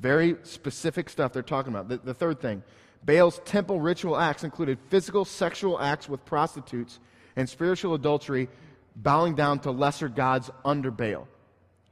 Very 0.00 0.36
specific 0.42 1.10
stuff 1.10 1.34
they're 1.34 1.42
talking 1.42 1.72
about. 1.72 1.88
The, 1.88 1.98
the 1.98 2.14
third 2.14 2.40
thing 2.40 2.62
Baal's 3.04 3.40
temple 3.44 3.78
ritual 3.78 4.16
acts 4.16 4.42
included 4.42 4.78
physical 4.88 5.26
sexual 5.26 5.78
acts 5.78 6.08
with 6.08 6.24
prostitutes 6.24 6.98
and 7.40 7.48
spiritual 7.48 7.94
adultery, 7.94 8.48
bowing 8.94 9.34
down 9.34 9.58
to 9.60 9.70
lesser 9.70 10.08
gods 10.08 10.50
under 10.64 10.90
Baal. 10.90 11.26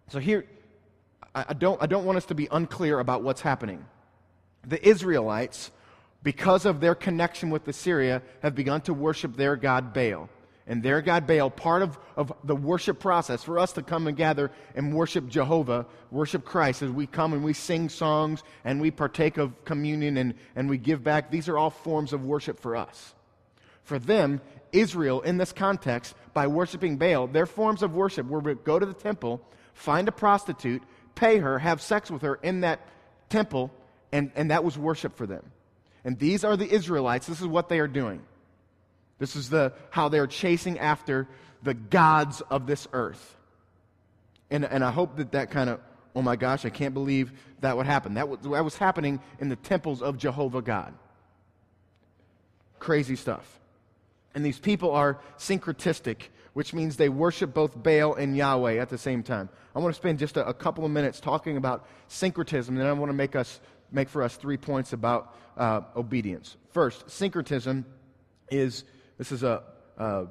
So 0.09 0.19
here, 0.19 0.47
I 1.35 1.55
don't, 1.55 1.83
I 1.83 1.87
don't 1.87 2.05
want 2.05 2.19
us 2.19 2.27
to 2.27 2.35
be 2.35 2.49
unclear 2.51 2.99
about 2.99 3.23
what's 3.23 3.41
happening. 3.41 3.85
The 4.67 4.87
Israelites, 4.87 5.71
because 6.23 6.67
of 6.67 6.81
their 6.81 6.95
connection 6.95 7.51
with 7.51 7.67
Assyria, 7.67 8.23
have 8.43 8.55
begun 8.55 8.81
to 8.83 8.95
worship 8.95 9.37
their 9.37 9.57
god 9.57 9.93
Baal 9.93 10.29
and 10.69 10.83
their 10.83 11.01
God 11.01 11.27
Baal, 11.27 11.49
part 11.51 11.81
of, 11.81 11.99
of 12.15 12.31
the 12.45 12.55
worship 12.55 13.01
process 13.01 13.43
for 13.43 13.59
us 13.59 13.73
to 13.73 13.83
come 13.83 14.07
and 14.07 14.17
gather 14.17 14.53
and 14.75 14.95
worship 14.95 15.27
Jehovah, 15.27 15.87
worship 16.11 16.45
Christ, 16.45 16.83
as 16.83 16.91
we 16.91 17.07
come 17.07 17.33
and 17.33 17.43
we 17.43 17.55
sing 17.55 17.89
songs 17.89 18.43
and 18.65 18.79
we 18.81 18.91
partake 18.91 19.39
of 19.39 19.65
communion 19.65 20.19
and, 20.19 20.35
and 20.55 20.69
we 20.69 20.77
give 20.77 21.03
back. 21.03 21.31
These 21.31 21.49
are 21.49 21.57
all 21.57 21.71
forms 21.71 22.13
of 22.13 22.25
worship 22.25 22.61
for 22.61 22.77
us. 22.77 23.15
For 23.83 23.99
them, 23.99 24.43
Israel, 24.73 25.21
in 25.21 25.39
this 25.39 25.53
context, 25.53 26.15
by 26.35 26.47
worshiping 26.47 26.97
Baal, 26.97 27.27
their 27.27 27.47
forms 27.47 27.83
of 27.83 27.95
worship 27.95 28.27
were 28.27 28.43
to 28.43 28.55
go 28.55 28.79
to 28.79 28.87
the 28.87 28.95
temple, 28.95 29.41
find 29.75 30.09
a 30.09 30.13
prostitute, 30.13 30.83
pay 31.15 31.39
her, 31.39 31.59
have 31.59 31.81
sex 31.81 32.11
with 32.11 32.23
her 32.23 32.37
in 32.37 32.61
that 32.61 32.81
temple, 33.29 33.71
and, 34.13 34.31
and 34.35 34.51
that 34.51 34.65
was 34.65 34.79
worship 34.79 35.17
for 35.17 35.27
them. 35.27 35.45
And 36.05 36.19
these 36.19 36.45
are 36.45 36.57
the 36.57 36.69
Israelites. 36.69 37.27
This 37.27 37.41
is 37.41 37.47
what 37.47 37.69
they 37.69 37.81
are 37.81 37.89
doing. 37.89 38.23
This 39.19 39.37
is 39.37 39.51
the, 39.51 39.73
how 39.91 40.09
they're 40.09 40.27
chasing 40.27 40.79
after 40.79 41.27
the 41.63 41.75
gods 41.75 42.41
of 42.43 42.67
this 42.67 42.87
earth. 42.93 43.37
And, 44.51 44.65
and 44.65 44.85
I 44.85 44.91
hope 44.91 45.17
that 45.17 45.33
that 45.33 45.51
kind 45.51 45.69
of, 45.69 45.81
oh 46.15 46.23
my 46.23 46.37
gosh, 46.37 46.65
I 46.65 46.71
can't 46.71 46.95
believe 46.95 47.33
that 47.61 47.77
would 47.77 47.87
happen. 47.87 48.15
That 48.15 48.29
was, 48.29 48.39
that 48.41 48.65
was 48.65 48.77
happening 48.77 49.21
in 49.41 49.49
the 49.49 49.57
temples 49.57 50.03
of 50.03 50.17
Jehovah 50.17 50.63
God. 50.63 50.95
Crazy 52.79 53.17
stuff. 53.17 53.59
And 54.35 54.45
these 54.45 54.59
people 54.59 54.93
are 54.93 55.19
syncretistic, 55.39 56.29
which 56.53 56.75
means 56.75 56.97
they 56.97 57.09
worship 57.09 57.55
both 57.55 57.83
Baal 57.83 58.15
and 58.15 58.37
Yahweh 58.37 58.79
at 58.79 58.89
the 58.89 58.99
same 58.99 59.23
time. 59.23 59.49
I 59.75 59.79
want 59.79 59.95
to 59.95 59.99
spend 60.01 60.19
just 60.19 60.37
a, 60.37 60.47
a 60.47 60.55
couple 60.55 60.85
of 60.85 60.91
minutes 60.91 61.21
talking 61.21 61.57
about 61.57 61.87
syncretism, 62.09 62.75
and 62.75 62.81
then 62.81 62.89
I 62.89 62.93
want 62.93 63.11
to 63.11 63.17
make, 63.17 63.37
us, 63.37 63.61
make 63.91 64.09
for 64.09 64.23
us 64.23 64.37
three 64.37 64.57
points 64.57 64.93
about 64.93 65.35
uh, 65.57 65.81
obedience. 65.97 66.57
First, 66.73 67.11
syncretism 67.11 67.85
is 68.51 68.85
this 69.19 69.33
is 69.33 69.43
a, 69.43 69.63
a 69.97 70.27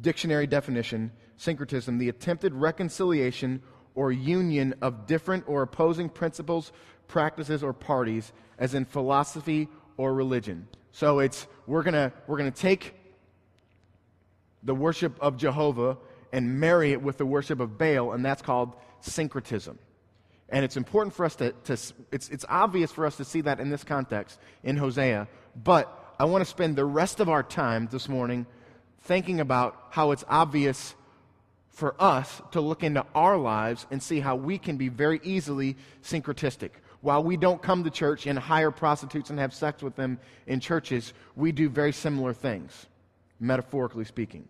dictionary 0.00 0.46
definition 0.46 1.12
syncretism, 1.36 1.98
the 1.98 2.08
attempted 2.08 2.54
reconciliation 2.54 3.62
or 3.94 4.12
union 4.12 4.74
of 4.82 5.06
different 5.06 5.44
or 5.46 5.62
opposing 5.62 6.08
principles, 6.08 6.72
practices, 7.08 7.62
or 7.62 7.72
parties, 7.72 8.32
as 8.58 8.74
in 8.74 8.84
philosophy 8.84 9.68
or 9.96 10.14
religion. 10.14 10.66
So 10.94 11.18
it's 11.18 11.48
we're 11.66 11.82
gonna 11.82 12.12
we're 12.28 12.36
gonna 12.38 12.52
take 12.52 12.94
the 14.62 14.76
worship 14.76 15.20
of 15.20 15.36
Jehovah 15.36 15.98
and 16.32 16.60
marry 16.60 16.92
it 16.92 17.02
with 17.02 17.18
the 17.18 17.26
worship 17.26 17.58
of 17.58 17.76
Baal, 17.76 18.12
and 18.12 18.24
that's 18.24 18.42
called 18.42 18.74
syncretism. 19.00 19.76
And 20.50 20.64
it's 20.64 20.76
important 20.76 21.12
for 21.12 21.26
us 21.26 21.34
to, 21.36 21.50
to 21.64 21.72
it's, 22.12 22.28
it's 22.28 22.44
obvious 22.48 22.92
for 22.92 23.06
us 23.06 23.16
to 23.16 23.24
see 23.24 23.40
that 23.40 23.58
in 23.58 23.70
this 23.70 23.82
context 23.82 24.38
in 24.62 24.76
Hosea, 24.76 25.26
but 25.64 26.14
I 26.20 26.26
want 26.26 26.44
to 26.44 26.48
spend 26.48 26.76
the 26.76 26.84
rest 26.84 27.18
of 27.18 27.28
our 27.28 27.42
time 27.42 27.88
this 27.90 28.08
morning 28.08 28.46
thinking 29.00 29.40
about 29.40 29.76
how 29.90 30.12
it's 30.12 30.24
obvious 30.28 30.94
for 31.70 32.00
us 32.00 32.40
to 32.52 32.60
look 32.60 32.84
into 32.84 33.04
our 33.16 33.36
lives 33.36 33.84
and 33.90 34.00
see 34.00 34.20
how 34.20 34.36
we 34.36 34.58
can 34.58 34.76
be 34.76 34.90
very 34.90 35.20
easily 35.24 35.76
syncretistic. 36.04 36.70
While 37.04 37.22
we 37.22 37.36
don't 37.36 37.60
come 37.60 37.84
to 37.84 37.90
church 37.90 38.26
and 38.26 38.38
hire 38.38 38.70
prostitutes 38.70 39.28
and 39.28 39.38
have 39.38 39.52
sex 39.52 39.82
with 39.82 39.94
them 39.94 40.18
in 40.46 40.58
churches, 40.58 41.12
we 41.36 41.52
do 41.52 41.68
very 41.68 41.92
similar 41.92 42.32
things, 42.32 42.86
metaphorically 43.38 44.06
speaking. 44.06 44.48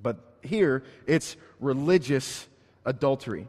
But 0.00 0.20
here, 0.44 0.84
it's 1.08 1.36
religious 1.58 2.46
adultery. 2.84 3.48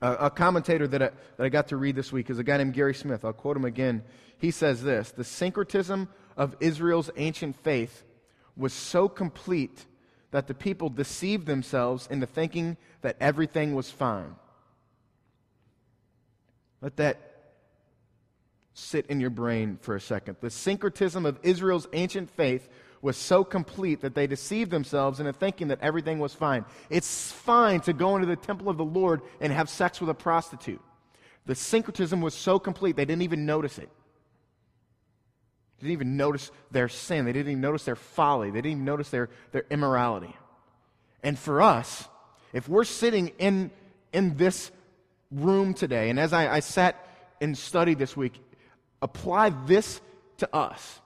a 0.00 0.30
commentator 0.30 0.86
that 0.86 1.02
I, 1.02 1.10
that 1.36 1.46
I 1.46 1.48
got 1.48 1.66
to 1.70 1.76
read 1.76 1.96
this 1.96 2.12
week 2.12 2.30
is 2.30 2.38
a 2.38 2.44
guy 2.44 2.58
named 2.58 2.74
Gary 2.74 2.94
Smith. 2.94 3.24
I'll 3.24 3.32
quote 3.32 3.56
him 3.56 3.64
again. 3.64 4.04
He 4.38 4.52
says 4.52 4.84
this 4.84 5.10
The 5.10 5.24
syncretism 5.24 6.08
of 6.36 6.54
Israel's 6.60 7.10
ancient 7.16 7.56
faith 7.56 8.04
was 8.56 8.72
so 8.72 9.08
complete 9.08 9.84
that 10.30 10.46
the 10.46 10.54
people 10.54 10.90
deceived 10.90 11.48
themselves 11.48 12.06
into 12.08 12.26
thinking 12.26 12.76
that 13.02 13.16
everything 13.18 13.74
was 13.74 13.90
fine. 13.90 14.36
Let 16.80 16.96
that 16.96 17.26
sit 18.74 19.06
in 19.06 19.20
your 19.20 19.30
brain 19.30 19.78
for 19.80 19.96
a 19.96 20.00
second. 20.00 20.36
The 20.40 20.50
syncretism 20.50 21.24
of 21.24 21.38
Israel's 21.42 21.88
ancient 21.92 22.30
faith 22.30 22.68
was 23.00 23.16
so 23.16 23.44
complete 23.44 24.00
that 24.02 24.14
they 24.14 24.26
deceived 24.26 24.70
themselves 24.70 25.20
into 25.20 25.32
thinking 25.32 25.68
that 25.68 25.80
everything 25.80 26.18
was 26.18 26.34
fine. 26.34 26.64
It's 26.90 27.32
fine 27.32 27.80
to 27.82 27.92
go 27.92 28.16
into 28.16 28.26
the 28.26 28.36
temple 28.36 28.68
of 28.68 28.76
the 28.76 28.84
Lord 28.84 29.22
and 29.40 29.52
have 29.52 29.70
sex 29.70 30.00
with 30.00 30.10
a 30.10 30.14
prostitute. 30.14 30.80
The 31.46 31.54
syncretism 31.54 32.20
was 32.20 32.34
so 32.34 32.58
complete 32.58 32.96
they 32.96 33.04
didn't 33.04 33.22
even 33.22 33.46
notice 33.46 33.78
it. 33.78 33.88
They 35.78 35.88
didn't 35.88 35.92
even 35.92 36.16
notice 36.16 36.50
their 36.70 36.88
sin. 36.88 37.24
They 37.24 37.32
didn't 37.32 37.52
even 37.52 37.60
notice 37.60 37.84
their 37.84 37.96
folly. 37.96 38.50
They 38.50 38.60
didn't 38.60 38.72
even 38.72 38.84
notice 38.84 39.10
their, 39.10 39.28
their 39.52 39.66
immorality. 39.70 40.34
And 41.22 41.38
for 41.38 41.62
us, 41.62 42.08
if 42.52 42.68
we're 42.68 42.84
sitting 42.84 43.28
in, 43.38 43.70
in 44.12 44.36
this 44.36 44.70
room 45.30 45.74
today, 45.74 46.10
and 46.10 46.18
as 46.18 46.32
I, 46.32 46.56
I 46.56 46.60
sat 46.60 47.08
and 47.40 47.56
studied 47.56 47.98
this 47.98 48.16
week, 48.16 48.40
apply 49.02 49.50
this 49.66 50.00
to 50.38 50.54
us. 50.54 51.00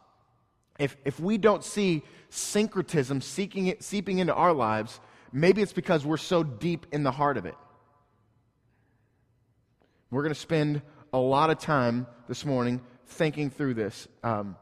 If, 0.78 0.96
if 1.04 1.20
we 1.20 1.38
don't 1.38 1.64
see 1.64 2.02
syncretism 2.30 3.20
seeking 3.20 3.66
it, 3.66 3.82
seeping 3.82 4.18
into 4.18 4.34
our 4.34 4.52
lives, 4.52 5.00
maybe 5.32 5.62
it's 5.62 5.72
because 5.72 6.06
we're 6.06 6.16
so 6.16 6.42
deep 6.42 6.86
in 6.92 7.02
the 7.02 7.10
heart 7.10 7.36
of 7.36 7.46
it. 7.46 7.56
We're 10.10 10.22
going 10.22 10.34
to 10.34 10.40
spend 10.40 10.82
a 11.12 11.18
lot 11.18 11.50
of 11.50 11.58
time 11.58 12.06
this 12.28 12.44
morning 12.44 12.80
thinking 13.06 13.50
through 13.50 13.74
this. 13.74 14.08
Um, 14.22 14.56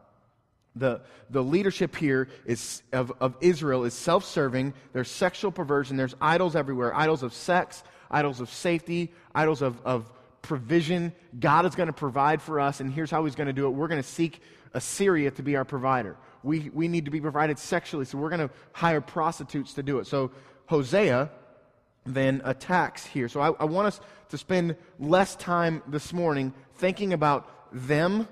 the, 0.76 1.00
the 1.30 1.42
leadership 1.42 1.96
here 1.96 2.28
is, 2.44 2.82
of, 2.92 3.12
of 3.20 3.36
Israel 3.40 3.84
is 3.84 3.94
self 3.94 4.24
serving. 4.24 4.74
There's 4.92 5.10
sexual 5.10 5.50
perversion. 5.50 5.96
There's 5.96 6.14
idols 6.20 6.54
everywhere 6.54 6.94
idols 6.94 7.22
of 7.22 7.32
sex, 7.32 7.82
idols 8.10 8.40
of 8.40 8.50
safety, 8.50 9.12
idols 9.34 9.62
of, 9.62 9.80
of 9.84 10.10
provision. 10.42 11.12
God 11.38 11.66
is 11.66 11.74
going 11.74 11.88
to 11.88 11.92
provide 11.92 12.40
for 12.40 12.60
us, 12.60 12.80
and 12.80 12.92
here's 12.92 13.10
how 13.10 13.24
He's 13.24 13.34
going 13.34 13.46
to 13.46 13.52
do 13.52 13.66
it. 13.66 13.70
We're 13.70 13.88
going 13.88 14.02
to 14.02 14.08
seek 14.08 14.40
Assyria 14.74 15.30
to 15.32 15.42
be 15.42 15.56
our 15.56 15.64
provider. 15.64 16.16
We, 16.42 16.70
we 16.72 16.88
need 16.88 17.04
to 17.06 17.10
be 17.10 17.20
provided 17.20 17.58
sexually, 17.58 18.04
so 18.04 18.18
we're 18.18 18.30
going 18.30 18.48
to 18.48 18.54
hire 18.72 19.00
prostitutes 19.00 19.74
to 19.74 19.82
do 19.82 19.98
it. 19.98 20.06
So 20.06 20.30
Hosea 20.66 21.30
then 22.06 22.40
attacks 22.44 23.04
here. 23.04 23.28
So 23.28 23.40
I, 23.40 23.50
I 23.60 23.64
want 23.64 23.88
us 23.88 24.00
to 24.30 24.38
spend 24.38 24.76
less 24.98 25.36
time 25.36 25.82
this 25.86 26.12
morning 26.12 26.52
thinking 26.76 27.12
about 27.12 27.50
them 27.72 28.28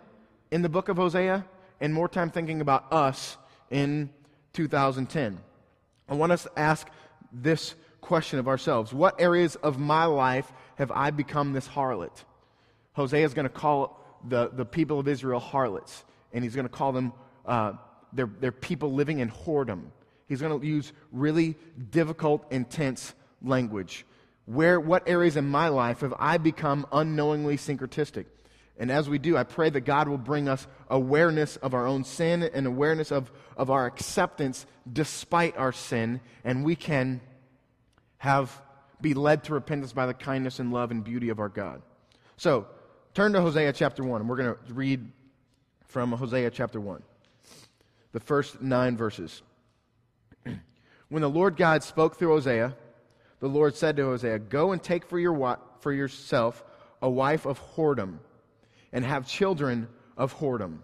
in 0.50 0.62
the 0.62 0.68
book 0.68 0.88
of 0.88 0.96
Hosea 0.96 1.44
and 1.80 1.92
more 1.92 2.08
time 2.08 2.30
thinking 2.30 2.60
about 2.60 2.92
us 2.92 3.36
in 3.70 4.10
2010. 4.52 5.38
I 6.08 6.14
want 6.14 6.32
us 6.32 6.44
to 6.44 6.58
ask 6.58 6.88
this 7.32 7.74
question 8.06 8.38
of 8.38 8.46
ourselves 8.48 8.94
What 8.94 9.20
areas 9.20 9.56
of 9.56 9.78
my 9.78 10.04
life 10.04 10.50
have 10.76 10.90
I 10.90 11.10
become 11.10 11.52
this 11.52 11.66
harlot? 11.66 12.24
Hosea 12.92 13.24
is 13.24 13.34
going 13.34 13.44
to 13.44 13.50
call 13.50 14.00
the, 14.26 14.48
the 14.48 14.64
people 14.64 14.98
of 14.98 15.08
Israel 15.08 15.40
harlots, 15.40 16.04
and 16.32 16.42
he's 16.42 16.54
going 16.54 16.66
to 16.66 16.72
call 16.72 16.92
them 16.92 17.12
uh, 17.44 17.72
they're, 18.12 18.52
people 18.52 18.94
living 18.94 19.18
in 19.18 19.30
whoredom. 19.30 19.90
He's 20.28 20.40
going 20.40 20.58
to 20.58 20.66
use 20.66 20.92
really 21.12 21.56
difficult, 21.90 22.46
intense 22.50 23.14
language. 23.42 24.06
Where, 24.46 24.80
what 24.80 25.08
areas 25.08 25.36
in 25.36 25.46
my 25.46 25.68
life 25.68 26.00
have 26.00 26.14
I 26.18 26.38
become 26.38 26.86
unknowingly 26.92 27.56
syncretistic? 27.56 28.26
And 28.78 28.90
as 28.90 29.08
we 29.08 29.18
do, 29.18 29.36
I 29.36 29.44
pray 29.44 29.70
that 29.70 29.80
God 29.80 30.08
will 30.08 30.18
bring 30.18 30.48
us 30.48 30.66
awareness 30.88 31.56
of 31.56 31.74
our 31.74 31.86
own 31.86 32.04
sin 32.04 32.42
and 32.42 32.66
awareness 32.66 33.10
of, 33.10 33.32
of 33.56 33.70
our 33.70 33.86
acceptance 33.86 34.66
despite 34.90 35.56
our 35.56 35.72
sin, 35.72 36.20
and 36.44 36.64
we 36.64 36.76
can 36.76 37.20
have 38.18 38.62
be 39.00 39.14
led 39.14 39.44
to 39.44 39.54
repentance 39.54 39.92
by 39.92 40.06
the 40.06 40.14
kindness 40.14 40.58
and 40.58 40.72
love 40.72 40.90
and 40.90 41.04
beauty 41.04 41.28
of 41.28 41.38
our 41.38 41.48
God. 41.48 41.82
So, 42.36 42.66
turn 43.14 43.32
to 43.32 43.40
Hosea 43.40 43.72
chapter 43.72 44.02
1, 44.02 44.20
and 44.20 44.30
we're 44.30 44.36
going 44.36 44.54
to 44.54 44.72
read 44.72 45.10
from 45.86 46.12
Hosea 46.12 46.50
chapter 46.50 46.80
1, 46.80 47.02
the 48.12 48.20
first 48.20 48.60
nine 48.60 48.96
verses. 48.96 49.42
when 51.08 51.22
the 51.22 51.30
Lord 51.30 51.56
God 51.56 51.82
spoke 51.82 52.16
through 52.18 52.30
Hosea, 52.30 52.74
the 53.40 53.48
Lord 53.48 53.76
said 53.76 53.96
to 53.96 54.04
Hosea, 54.04 54.38
Go 54.38 54.72
and 54.72 54.82
take 54.82 55.06
for, 55.06 55.18
your, 55.18 55.58
for 55.80 55.92
yourself 55.92 56.64
a 57.02 57.10
wife 57.10 57.46
of 57.46 57.60
whoredom 57.74 58.18
and 58.92 59.04
have 59.04 59.28
children 59.28 59.88
of 60.16 60.34
whoredom. 60.38 60.78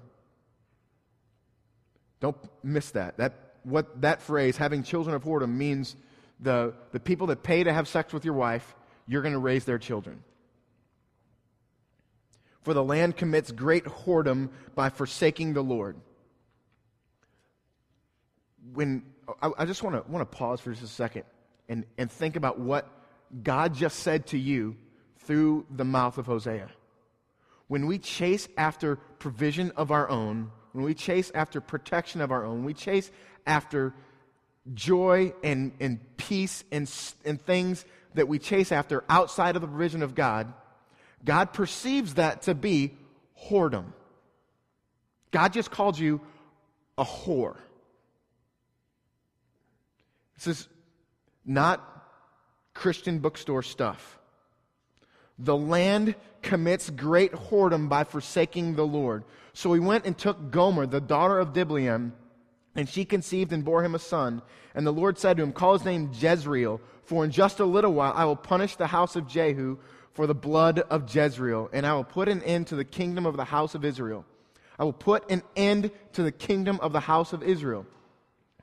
Don't 2.21 2.37
miss 2.63 2.91
that. 2.93 3.17
That, 3.17 3.55
what, 3.65 4.03
that 4.03 4.23
phrase, 4.23 4.57
having 4.57 4.83
children 4.83 5.17
of 5.17 5.25
whoredom, 5.25 5.57
means 5.57 5.97
the, 6.43 6.75
the 6.93 7.01
people 7.01 7.29
that 7.29 7.43
pay 7.43 7.65
to 7.65 7.73
have 7.73 7.89
sex 7.89 8.13
with 8.13 8.25
your 8.25 8.35
wife, 8.35 8.75
you're 9.07 9.23
going 9.23 9.33
to 9.33 9.39
raise 9.39 9.65
their 9.65 9.79
children. 9.79 10.23
For 12.63 12.75
the 12.75 12.85
land 12.85 13.17
commits 13.17 13.51
great 13.51 13.85
whoredom 13.85 14.51
by 14.75 14.91
forsaking 14.91 15.55
the 15.55 15.63
Lord. 15.63 15.97
When 18.73 19.03
I, 19.41 19.51
I 19.59 19.65
just 19.65 19.83
want 19.83 19.97
to 19.97 20.11
want 20.11 20.31
to 20.31 20.37
pause 20.37 20.61
for 20.61 20.71
just 20.71 20.83
a 20.85 20.87
second 20.87 21.25
and, 21.69 21.85
and 21.99 22.11
think 22.11 22.37
about 22.37 22.61
what 22.61 22.89
God 23.43 23.75
just 23.75 24.01
said 24.01 24.27
to 24.29 24.39
you 24.39 24.77
through 25.21 25.67
the 25.71 25.85
mouth 25.85 26.19
of 26.19 26.27
Hosea 26.27 26.69
when 27.73 27.87
we 27.87 27.99
chase 27.99 28.49
after 28.59 28.97
provision 28.97 29.73
of 29.77 29.91
our 29.91 30.07
own, 30.11 30.51
when 30.73 30.85
we 30.85 30.93
chase 30.93 31.33
after 31.35 31.59
protection 31.59 32.21
of 32.21 32.31
our 32.31 32.45
own, 32.45 32.65
we 32.65 32.75
chase 32.75 33.11
after 33.47 33.95
joy 34.75 35.33
and, 35.43 35.73
and 35.81 36.01
peace 36.17 36.65
and, 36.71 36.91
and 37.25 37.41
things 37.41 37.85
that 38.15 38.29
we 38.29 38.39
chase 38.39 38.73
after 38.73 39.05
outside 39.09 39.57
of 39.57 39.63
the 39.63 39.69
provision 39.69 40.03
of 40.03 40.15
God, 40.15 40.53
God 41.25 41.53
perceives 41.53 42.15
that 42.15 42.43
to 42.43 42.55
be 42.55 42.95
whoredom. 43.49 43.93
God 45.31 45.53
just 45.53 45.71
called 45.71 45.99
you 45.99 46.21
a 46.99 47.05
whore. 47.05 47.57
This 50.35 50.47
is 50.59 50.69
not 51.45 51.81
Christian 52.75 53.19
bookstore 53.19 53.63
stuff. 53.63 54.19
The 55.39 55.57
land 55.57 56.15
commits 56.43 56.91
great 56.91 57.33
whoredom 57.33 57.89
by 57.89 58.05
forsaking 58.05 58.75
the 58.75 58.87
Lord. 58.87 59.25
So 59.55 59.73
he 59.73 59.81
went 59.81 60.05
and 60.05 60.17
took 60.17 60.51
Gomer, 60.51 60.87
the 60.87 61.01
daughter 61.01 61.39
of 61.39 61.53
Diblaim, 61.53 62.13
and 62.75 62.89
she 62.89 63.05
conceived 63.05 63.53
and 63.53 63.65
bore 63.65 63.85
him 63.85 63.95
a 63.95 63.99
son. 63.99 64.43
And 64.75 64.87
the 64.87 64.93
Lord 64.93 65.19
said 65.19 65.37
to 65.37 65.43
him, 65.43 65.53
Call 65.53 65.75
his 65.75 65.85
name 65.85 66.11
Jezreel, 66.13 66.81
for 67.05 67.25
in 67.25 67.31
just 67.31 67.61
a 67.61 67.65
little 67.65 67.93
while 67.93 68.13
I 68.15 68.25
will 68.25 68.37
punish 68.37 68.77
the 68.77 68.87
house 68.87 69.17
of 69.17 69.29
Jehu 69.29 69.79
for 70.15 70.27
the 70.27 70.35
blood 70.35 70.79
of 70.79 71.15
Jezreel, 71.15 71.71
and 71.73 71.87
I 71.87 71.95
will 71.95 72.05
put 72.05 72.29
an 72.29 72.43
end 72.43 72.67
to 72.69 72.77
the 72.77 72.85
kingdom 72.85 73.27
of 73.27 73.37
the 73.37 73.45
house 73.45 73.75
of 73.75 73.85
Israel. 73.85 74.25
I 74.79 74.85
will 74.85 74.93
put 74.93 75.31
an 75.31 75.43
end 75.57 75.91
to 76.15 76.23
the 76.23 76.33
kingdom 76.33 76.79
of 76.81 76.93
the 76.93 77.01
house 77.01 77.33
of 77.33 77.43
Israel. 77.43 77.87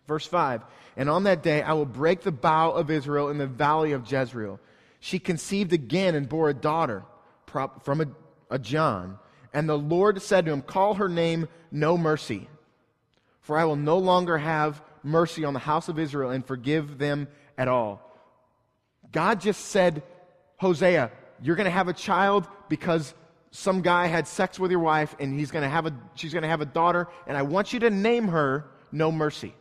Verse 0.07 0.25
5 0.25 0.63
And 0.97 1.09
on 1.09 1.23
that 1.23 1.43
day 1.43 1.61
I 1.61 1.73
will 1.73 1.85
break 1.85 2.21
the 2.21 2.31
bow 2.31 2.71
of 2.71 2.91
Israel 2.91 3.29
in 3.29 3.37
the 3.37 3.47
valley 3.47 3.91
of 3.93 4.11
Jezreel. 4.11 4.59
She 4.99 5.19
conceived 5.19 5.71
again 5.71 6.15
and 6.15 6.27
bore 6.27 6.49
a 6.49 6.53
daughter 6.53 7.03
from 7.45 8.01
a, 8.01 8.05
a 8.49 8.59
John. 8.59 9.17
And 9.53 9.67
the 9.67 9.77
Lord 9.77 10.21
said 10.21 10.45
to 10.45 10.51
him, 10.51 10.61
Call 10.61 10.95
her 10.95 11.09
name 11.09 11.47
No 11.71 11.97
Mercy, 11.97 12.49
for 13.49 13.57
I 13.57 13.65
will 13.65 13.75
no 13.75 13.97
longer 13.97 14.37
have 14.37 14.79
mercy 15.01 15.43
on 15.43 15.55
the 15.55 15.59
house 15.59 15.89
of 15.89 15.97
Israel 15.97 16.29
and 16.29 16.45
forgive 16.45 16.99
them 16.99 17.27
at 17.57 17.67
all. 17.67 17.99
God 19.11 19.41
just 19.41 19.65
said, 19.65 20.03
Hosea, 20.57 21.09
you're 21.41 21.55
going 21.55 21.65
to 21.65 21.71
have 21.71 21.87
a 21.87 21.93
child 21.93 22.47
because 22.67 23.11
some 23.49 23.81
guy 23.81 24.05
had 24.05 24.27
sex 24.27 24.59
with 24.59 24.69
your 24.69 24.81
wife 24.81 25.15
and 25.19 25.33
he's 25.33 25.49
going 25.49 25.63
to 25.63 25.67
have 25.67 25.87
a, 25.87 25.99
she's 26.13 26.31
going 26.31 26.43
to 26.43 26.47
have 26.47 26.61
a 26.61 26.65
daughter, 26.65 27.07
and 27.25 27.35
I 27.35 27.41
want 27.41 27.73
you 27.73 27.79
to 27.79 27.89
name 27.89 28.27
her 28.27 28.69
No 28.91 29.11
Mercy. 29.11 29.55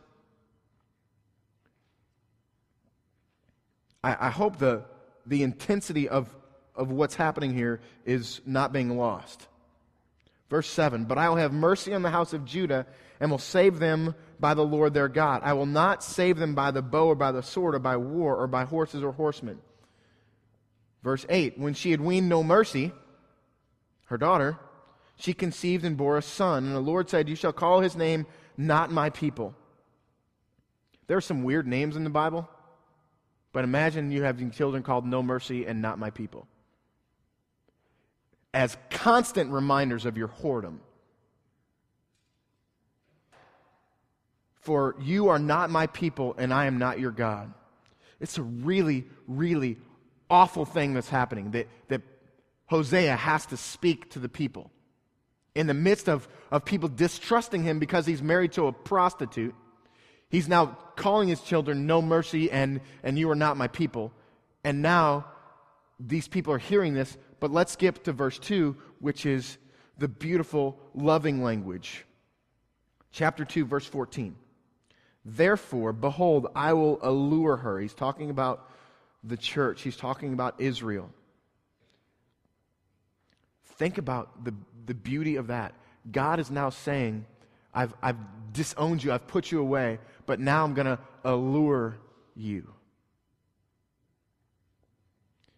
I, 4.03 4.27
I 4.27 4.29
hope 4.29 4.59
the, 4.59 4.83
the 5.25 5.41
intensity 5.41 6.07
of 6.07 6.35
of 6.75 6.91
what's 6.91 7.15
happening 7.15 7.55
here 7.55 7.81
is 8.05 8.39
not 8.45 8.71
being 8.71 8.95
lost. 8.95 9.47
Verse 10.47 10.69
7 10.69 11.05
But 11.05 11.17
I 11.17 11.27
will 11.29 11.37
have 11.37 11.53
mercy 11.53 11.93
on 11.95 12.03
the 12.03 12.11
house 12.11 12.33
of 12.33 12.45
Judah 12.45 12.85
and 13.19 13.29
will 13.29 13.37
save 13.37 13.79
them 13.79 14.15
by 14.39 14.53
the 14.53 14.65
Lord 14.65 14.93
their 14.93 15.07
God. 15.07 15.41
I 15.43 15.53
will 15.53 15.65
not 15.65 16.03
save 16.03 16.37
them 16.37 16.55
by 16.55 16.71
the 16.71 16.81
bow 16.81 17.07
or 17.07 17.15
by 17.15 17.31
the 17.31 17.43
sword 17.43 17.75
or 17.75 17.79
by 17.79 17.97
war 17.97 18.35
or 18.35 18.47
by 18.47 18.63
horses 18.63 19.03
or 19.03 19.11
horsemen. 19.11 19.59
Verse 21.03 21.25
8 21.29 21.57
When 21.57 21.73
she 21.73 21.91
had 21.91 22.01
weaned 22.01 22.29
no 22.29 22.43
mercy, 22.43 22.91
her 24.05 24.17
daughter, 24.17 24.57
she 25.17 25.33
conceived 25.33 25.83
and 25.83 25.97
bore 25.97 26.17
a 26.17 26.21
son. 26.21 26.65
And 26.65 26.75
the 26.75 26.79
Lord 26.79 27.09
said, 27.09 27.27
You 27.27 27.35
shall 27.35 27.53
call 27.53 27.81
his 27.81 27.95
name 27.95 28.25
not 28.57 28.91
my 28.91 29.09
people. 29.09 29.53
There 31.07 31.17
are 31.17 31.21
some 31.21 31.43
weird 31.43 31.67
names 31.67 31.95
in 31.95 32.03
the 32.03 32.09
Bible, 32.09 32.47
but 33.51 33.63
imagine 33.63 34.11
you 34.11 34.23
having 34.23 34.51
children 34.51 34.83
called 34.83 35.05
no 35.05 35.23
mercy 35.23 35.65
and 35.65 35.81
not 35.81 35.99
my 35.99 36.11
people 36.11 36.47
as 38.53 38.77
constant 38.89 39.51
reminders 39.51 40.05
of 40.05 40.17
your 40.17 40.27
whoredom. 40.27 40.79
For 44.69 44.95
you 45.01 45.29
are 45.29 45.39
not 45.39 45.71
my 45.71 45.87
people, 45.87 46.35
and 46.37 46.53
I 46.53 46.67
am 46.67 46.77
not 46.77 46.99
your 46.99 47.09
God. 47.09 47.51
It's 48.19 48.37
a 48.37 48.43
really, 48.43 49.07
really 49.27 49.77
awful 50.29 50.63
thing 50.63 50.93
that's 50.93 51.09
happening 51.09 51.49
that, 51.53 51.67
that 51.87 52.03
Hosea 52.67 53.15
has 53.15 53.47
to 53.47 53.57
speak 53.57 54.11
to 54.11 54.19
the 54.19 54.29
people. 54.29 54.69
In 55.55 55.65
the 55.65 55.73
midst 55.73 56.07
of, 56.07 56.27
of 56.51 56.65
people 56.65 56.87
distrusting 56.87 57.63
him 57.63 57.79
because 57.79 58.05
he's 58.05 58.21
married 58.21 58.51
to 58.51 58.67
a 58.67 58.71
prostitute, 58.71 59.55
he's 60.29 60.47
now 60.47 60.77
calling 60.95 61.29
his 61.29 61.41
children 61.41 61.87
no 61.87 61.99
mercy 61.99 62.51
and, 62.51 62.79
and 63.01 63.17
you 63.17 63.31
are 63.31 63.35
not 63.35 63.57
my 63.57 63.69
people. 63.69 64.13
And 64.63 64.83
now 64.83 65.25
these 65.99 66.27
people 66.27 66.53
are 66.53 66.59
hearing 66.59 66.93
this, 66.93 67.17
but 67.39 67.49
let's 67.49 67.73
skip 67.73 68.03
to 68.03 68.13
verse 68.13 68.37
2, 68.37 68.77
which 68.99 69.25
is 69.25 69.57
the 69.97 70.07
beautiful, 70.07 70.77
loving 70.93 71.41
language. 71.41 72.05
Chapter 73.11 73.43
2, 73.43 73.65
verse 73.65 73.87
14. 73.87 74.35
Therefore, 75.35 75.93
behold, 75.93 76.47
I 76.55 76.73
will 76.73 76.97
allure 77.03 77.57
her. 77.57 77.79
He's 77.79 77.93
talking 77.93 78.29
about 78.29 78.67
the 79.23 79.37
church, 79.37 79.81
he's 79.81 79.97
talking 79.97 80.33
about 80.33 80.55
Israel. 80.59 81.09
Think 83.77 83.97
about 83.97 84.43
the, 84.43 84.53
the 84.85 84.93
beauty 84.93 85.35
of 85.35 85.47
that. 85.47 85.73
God 86.09 86.39
is 86.39 86.49
now 86.49 86.69
saying, 86.69 87.25
I've, 87.73 87.93
I've 88.01 88.17
disowned 88.53 89.03
you, 89.03 89.11
I've 89.11 89.27
put 89.27 89.51
you 89.51 89.59
away, 89.59 89.99
but 90.25 90.39
now 90.39 90.63
I'm 90.63 90.73
going 90.73 90.87
to 90.87 90.99
allure 91.23 91.97
you. 92.35 92.73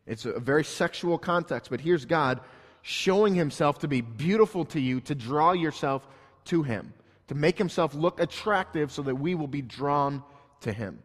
It's 0.05 0.25
a 0.25 0.39
very 0.39 0.63
sexual 0.63 1.17
context, 1.17 1.69
but 1.69 1.79
here's 1.79 2.05
God 2.05 2.41
showing 2.81 3.35
himself 3.35 3.79
to 3.79 3.87
be 3.87 4.01
beautiful 4.01 4.65
to 4.65 4.79
you, 4.79 4.99
to 5.01 5.15
draw 5.15 5.53
yourself 5.53 6.05
to 6.45 6.63
him, 6.63 6.93
to 7.31 7.35
make 7.35 7.57
himself 7.57 7.95
look 7.95 8.19
attractive 8.19 8.91
so 8.91 9.01
that 9.01 9.15
we 9.15 9.35
will 9.35 9.47
be 9.47 9.61
drawn 9.61 10.21
to 10.59 10.73
him. 10.73 11.01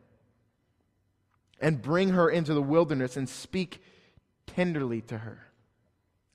And 1.61 1.81
bring 1.81 2.09
her 2.09 2.29
into 2.29 2.53
the 2.53 2.61
wilderness 2.61 3.17
and 3.17 3.29
speak 3.29 3.81
tenderly 4.45 5.03
to 5.03 5.19
her. 5.19 5.39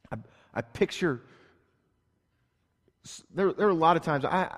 I, 0.09 0.15
I 0.53 0.61
picture, 0.61 1.21
there, 3.35 3.51
there 3.51 3.67
are 3.67 3.71
a 3.71 3.73
lot 3.73 3.97
of 3.97 4.01
times, 4.01 4.23
I, 4.23 4.55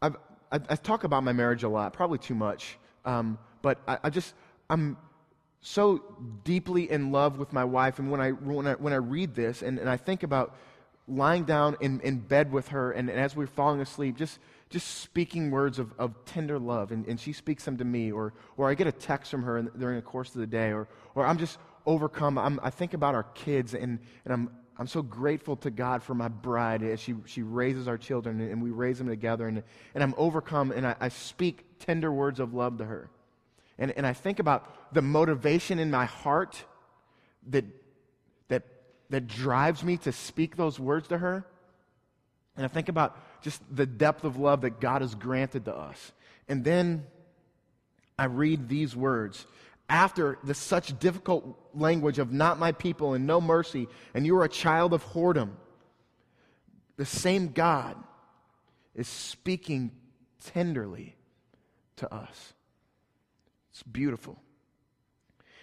i 0.00 0.08
I, 0.50 0.60
I 0.70 0.76
talk 0.76 1.04
about 1.04 1.24
my 1.24 1.32
marriage 1.32 1.62
a 1.62 1.68
lot, 1.68 1.92
probably 1.92 2.16
too 2.16 2.34
much, 2.34 2.78
um, 3.04 3.36
but 3.60 3.82
I, 3.86 3.98
I 4.04 4.08
just, 4.08 4.32
I'm 4.70 4.96
so 5.60 6.02
deeply 6.42 6.90
in 6.90 7.12
love 7.12 7.36
with 7.36 7.52
my 7.52 7.64
wife. 7.64 7.98
And 7.98 8.10
when 8.10 8.22
I, 8.22 8.30
when 8.30 8.66
I, 8.66 8.72
when 8.72 8.94
I 8.94 8.96
read 8.96 9.34
this 9.34 9.60
and, 9.60 9.78
and 9.78 9.90
I 9.90 9.98
think 9.98 10.22
about 10.22 10.56
lying 11.06 11.44
down 11.44 11.76
in, 11.82 12.00
in 12.00 12.18
bed 12.18 12.50
with 12.50 12.68
her 12.68 12.92
and, 12.92 13.10
and 13.10 13.20
as 13.20 13.36
we're 13.36 13.46
falling 13.46 13.82
asleep, 13.82 14.16
just, 14.16 14.38
just 14.70 15.00
speaking 15.00 15.50
words 15.50 15.78
of, 15.78 15.92
of 15.98 16.24
tender 16.24 16.58
love, 16.58 16.90
and, 16.90 17.06
and 17.06 17.20
she 17.20 17.32
speaks 17.32 17.64
them 17.64 17.76
to 17.76 17.84
me, 17.84 18.10
or, 18.10 18.32
or 18.56 18.68
I 18.68 18.74
get 18.74 18.86
a 18.86 18.92
text 18.92 19.30
from 19.30 19.42
her 19.42 19.62
during 19.62 19.96
the 19.96 20.02
course 20.02 20.34
of 20.34 20.40
the 20.40 20.46
day, 20.46 20.72
or, 20.72 20.88
or 21.14 21.26
I'm 21.26 21.38
just 21.38 21.58
overcome. 21.86 22.38
I'm, 22.38 22.58
I 22.62 22.70
think 22.70 22.94
about 22.94 23.14
our 23.14 23.22
kids, 23.34 23.74
and, 23.74 24.00
and 24.24 24.32
I'm, 24.32 24.50
I'm 24.76 24.86
so 24.86 25.02
grateful 25.02 25.56
to 25.56 25.70
God 25.70 26.02
for 26.02 26.14
my 26.14 26.28
bride 26.28 26.82
as 26.82 26.98
she, 26.98 27.14
she 27.26 27.42
raises 27.42 27.86
our 27.86 27.98
children, 27.98 28.40
and 28.40 28.62
we 28.62 28.70
raise 28.70 28.98
them 28.98 29.08
together, 29.08 29.46
and, 29.46 29.62
and 29.94 30.02
I'm 30.02 30.14
overcome, 30.16 30.72
and 30.72 30.86
I, 30.86 30.96
I 31.00 31.08
speak 31.10 31.78
tender 31.78 32.10
words 32.10 32.40
of 32.40 32.54
love 32.54 32.78
to 32.78 32.84
her. 32.84 33.10
And, 33.78 33.92
and 33.96 34.06
I 34.06 34.12
think 34.12 34.38
about 34.38 34.94
the 34.94 35.02
motivation 35.02 35.78
in 35.78 35.90
my 35.90 36.06
heart 36.06 36.64
that, 37.50 37.64
that, 38.48 38.62
that 39.10 39.26
drives 39.26 39.82
me 39.82 39.96
to 39.98 40.12
speak 40.12 40.56
those 40.56 40.80
words 40.80 41.08
to 41.08 41.18
her. 41.18 41.44
And 42.56 42.64
I 42.64 42.68
think 42.68 42.88
about 42.88 43.18
just 43.44 43.62
the 43.70 43.86
depth 43.86 44.24
of 44.24 44.38
love 44.38 44.62
that 44.62 44.80
God 44.80 45.02
has 45.02 45.14
granted 45.14 45.66
to 45.66 45.76
us. 45.76 46.12
And 46.48 46.64
then 46.64 47.04
I 48.18 48.24
read 48.24 48.68
these 48.68 48.96
words. 48.96 49.46
After 49.86 50.38
the 50.42 50.54
such 50.54 50.98
difficult 50.98 51.58
language 51.74 52.18
of 52.18 52.32
not 52.32 52.58
my 52.58 52.72
people 52.72 53.12
and 53.12 53.26
no 53.26 53.40
mercy, 53.40 53.86
and 54.14 54.24
you 54.24 54.34
are 54.38 54.44
a 54.44 54.48
child 54.48 54.94
of 54.94 55.04
whoredom, 55.04 55.50
the 56.96 57.04
same 57.04 57.48
God 57.48 57.96
is 58.94 59.08
speaking 59.08 59.92
tenderly 60.46 61.16
to 61.96 62.12
us. 62.12 62.54
It's 63.72 63.82
beautiful. 63.82 64.38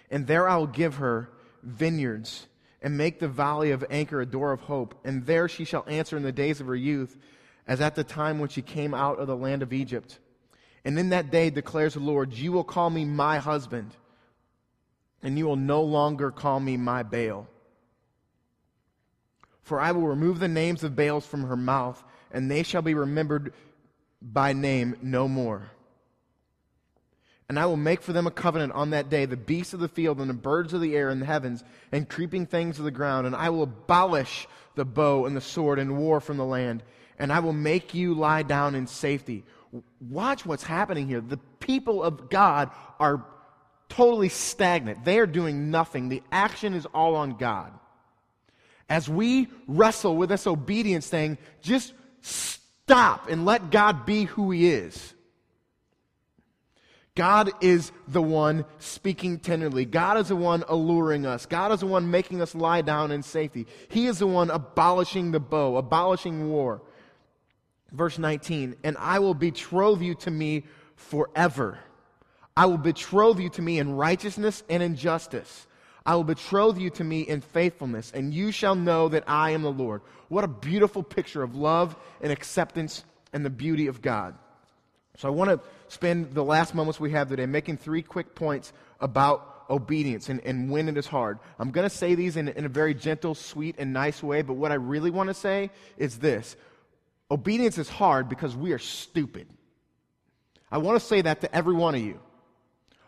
And 0.08 0.26
there 0.28 0.48
I 0.48 0.56
will 0.56 0.66
give 0.68 0.96
her 0.96 1.30
vineyards 1.64 2.46
and 2.80 2.96
make 2.96 3.18
the 3.18 3.28
valley 3.28 3.72
of 3.72 3.84
Achor 3.90 4.20
a 4.20 4.26
door 4.26 4.52
of 4.52 4.60
hope. 4.60 4.94
And 5.04 5.26
there 5.26 5.48
she 5.48 5.64
shall 5.64 5.84
answer 5.88 6.16
in 6.16 6.22
the 6.22 6.32
days 6.32 6.60
of 6.60 6.66
her 6.68 6.76
youth, 6.76 7.16
as 7.66 7.80
at 7.80 7.94
the 7.94 8.04
time 8.04 8.38
when 8.38 8.48
she 8.48 8.62
came 8.62 8.94
out 8.94 9.18
of 9.18 9.26
the 9.26 9.36
land 9.36 9.62
of 9.62 9.72
Egypt. 9.72 10.18
And 10.84 10.98
in 10.98 11.10
that 11.10 11.30
day 11.30 11.50
declares 11.50 11.94
the 11.94 12.00
Lord, 12.00 12.32
you 12.32 12.52
will 12.52 12.64
call 12.64 12.90
me 12.90 13.04
my 13.04 13.38
husband, 13.38 13.94
and 15.22 15.38
you 15.38 15.46
will 15.46 15.56
no 15.56 15.82
longer 15.82 16.30
call 16.30 16.58
me 16.58 16.76
my 16.76 17.02
Baal. 17.02 17.46
For 19.62 19.80
I 19.80 19.92
will 19.92 20.08
remove 20.08 20.40
the 20.40 20.48
names 20.48 20.82
of 20.82 20.96
Baals 20.96 21.24
from 21.24 21.44
her 21.44 21.56
mouth, 21.56 22.02
and 22.32 22.50
they 22.50 22.64
shall 22.64 22.82
be 22.82 22.94
remembered 22.94 23.52
by 24.20 24.52
name 24.52 24.96
no 25.02 25.28
more. 25.28 25.70
And 27.48 27.58
I 27.58 27.66
will 27.66 27.76
make 27.76 28.02
for 28.02 28.12
them 28.12 28.26
a 28.26 28.30
covenant 28.30 28.72
on 28.72 28.90
that 28.90 29.10
day, 29.10 29.26
the 29.26 29.36
beasts 29.36 29.74
of 29.74 29.80
the 29.80 29.88
field 29.88 30.20
and 30.20 30.30
the 30.30 30.34
birds 30.34 30.72
of 30.72 30.80
the 30.80 30.96
air 30.96 31.10
and 31.10 31.20
the 31.20 31.26
heavens 31.26 31.62
and 31.92 32.08
creeping 32.08 32.46
things 32.46 32.78
of 32.78 32.84
the 32.84 32.90
ground. 32.90 33.26
And 33.26 33.36
I 33.36 33.50
will 33.50 33.64
abolish 33.64 34.48
the 34.74 34.86
bow 34.86 35.26
and 35.26 35.36
the 35.36 35.40
sword 35.40 35.78
and 35.78 35.98
war 35.98 36.20
from 36.20 36.38
the 36.38 36.46
land. 36.46 36.82
And 37.18 37.32
I 37.32 37.40
will 37.40 37.52
make 37.52 37.94
you 37.94 38.14
lie 38.14 38.42
down 38.42 38.74
in 38.74 38.86
safety. 38.86 39.44
Watch 40.00 40.44
what's 40.44 40.64
happening 40.64 41.08
here. 41.08 41.20
The 41.20 41.38
people 41.60 42.02
of 42.02 42.30
God 42.30 42.70
are 42.98 43.24
totally 43.88 44.28
stagnant. 44.28 45.04
They 45.04 45.18
are 45.18 45.26
doing 45.26 45.70
nothing. 45.70 46.08
The 46.08 46.22
action 46.32 46.74
is 46.74 46.86
all 46.86 47.14
on 47.14 47.36
God. 47.36 47.72
As 48.88 49.08
we 49.08 49.48
wrestle 49.66 50.16
with 50.16 50.28
this 50.28 50.46
obedience 50.46 51.08
thing, 51.08 51.38
just 51.60 51.94
stop 52.20 53.28
and 53.28 53.44
let 53.44 53.70
God 53.70 54.04
be 54.04 54.24
who 54.24 54.50
He 54.50 54.68
is. 54.68 55.14
God 57.14 57.50
is 57.60 57.92
the 58.08 58.22
one 58.22 58.64
speaking 58.78 59.38
tenderly. 59.38 59.84
God 59.84 60.16
is 60.16 60.28
the 60.28 60.36
one 60.36 60.64
alluring 60.66 61.26
us. 61.26 61.44
God 61.44 61.70
is 61.72 61.80
the 61.80 61.86
one 61.86 62.10
making 62.10 62.40
us 62.40 62.54
lie 62.54 62.80
down 62.80 63.10
in 63.10 63.22
safety. 63.22 63.66
He 63.88 64.06
is 64.06 64.18
the 64.18 64.26
one 64.26 64.50
abolishing 64.50 65.30
the 65.30 65.40
bow, 65.40 65.76
abolishing 65.76 66.48
war. 66.48 66.80
Verse 67.92 68.18
19, 68.18 68.76
and 68.84 68.96
I 68.98 69.18
will 69.18 69.34
betroth 69.34 70.00
you 70.00 70.14
to 70.16 70.30
me 70.30 70.64
forever. 70.96 71.78
I 72.56 72.66
will 72.66 72.78
betroth 72.78 73.38
you 73.38 73.50
to 73.50 73.62
me 73.62 73.78
in 73.78 73.96
righteousness 73.96 74.62
and 74.68 74.82
in 74.82 74.96
justice. 74.96 75.66
I 76.04 76.16
will 76.16 76.24
betroth 76.24 76.78
you 76.78 76.90
to 76.90 77.04
me 77.04 77.20
in 77.20 77.40
faithfulness, 77.40 78.10
and 78.12 78.34
you 78.34 78.50
shall 78.50 78.74
know 78.74 79.08
that 79.10 79.24
I 79.26 79.50
am 79.50 79.62
the 79.62 79.70
Lord. 79.70 80.02
What 80.28 80.44
a 80.44 80.48
beautiful 80.48 81.02
picture 81.02 81.42
of 81.42 81.54
love 81.54 81.96
and 82.20 82.32
acceptance 82.32 83.04
and 83.32 83.44
the 83.44 83.50
beauty 83.50 83.86
of 83.86 84.02
God. 84.02 84.34
So 85.18 85.28
I 85.28 85.30
want 85.30 85.50
to 85.50 85.60
spend 85.88 86.32
the 86.32 86.44
last 86.44 86.74
moments 86.74 86.98
we 86.98 87.12
have 87.12 87.28
today 87.28 87.46
making 87.46 87.76
three 87.76 88.02
quick 88.02 88.34
points 88.34 88.72
about 89.00 89.64
obedience 89.70 90.28
and, 90.28 90.40
and 90.40 90.70
when 90.70 90.88
it 90.88 90.96
is 90.96 91.06
hard. 91.06 91.38
I'm 91.58 91.70
going 91.70 91.88
to 91.88 91.94
say 91.94 92.14
these 92.14 92.36
in, 92.36 92.48
in 92.48 92.64
a 92.64 92.68
very 92.68 92.94
gentle, 92.94 93.34
sweet, 93.34 93.76
and 93.78 93.92
nice 93.92 94.22
way, 94.22 94.42
but 94.42 94.54
what 94.54 94.72
I 94.72 94.76
really 94.76 95.10
want 95.10 95.28
to 95.28 95.34
say 95.34 95.70
is 95.96 96.18
this 96.18 96.56
obedience 97.32 97.78
is 97.78 97.88
hard 97.88 98.28
because 98.28 98.54
we 98.54 98.72
are 98.72 98.78
stupid. 98.78 99.48
I 100.70 100.78
want 100.78 101.00
to 101.00 101.06
say 101.06 101.22
that 101.22 101.40
to 101.40 101.54
every 101.54 101.74
one 101.74 101.94
of 101.94 102.02
you. 102.02 102.20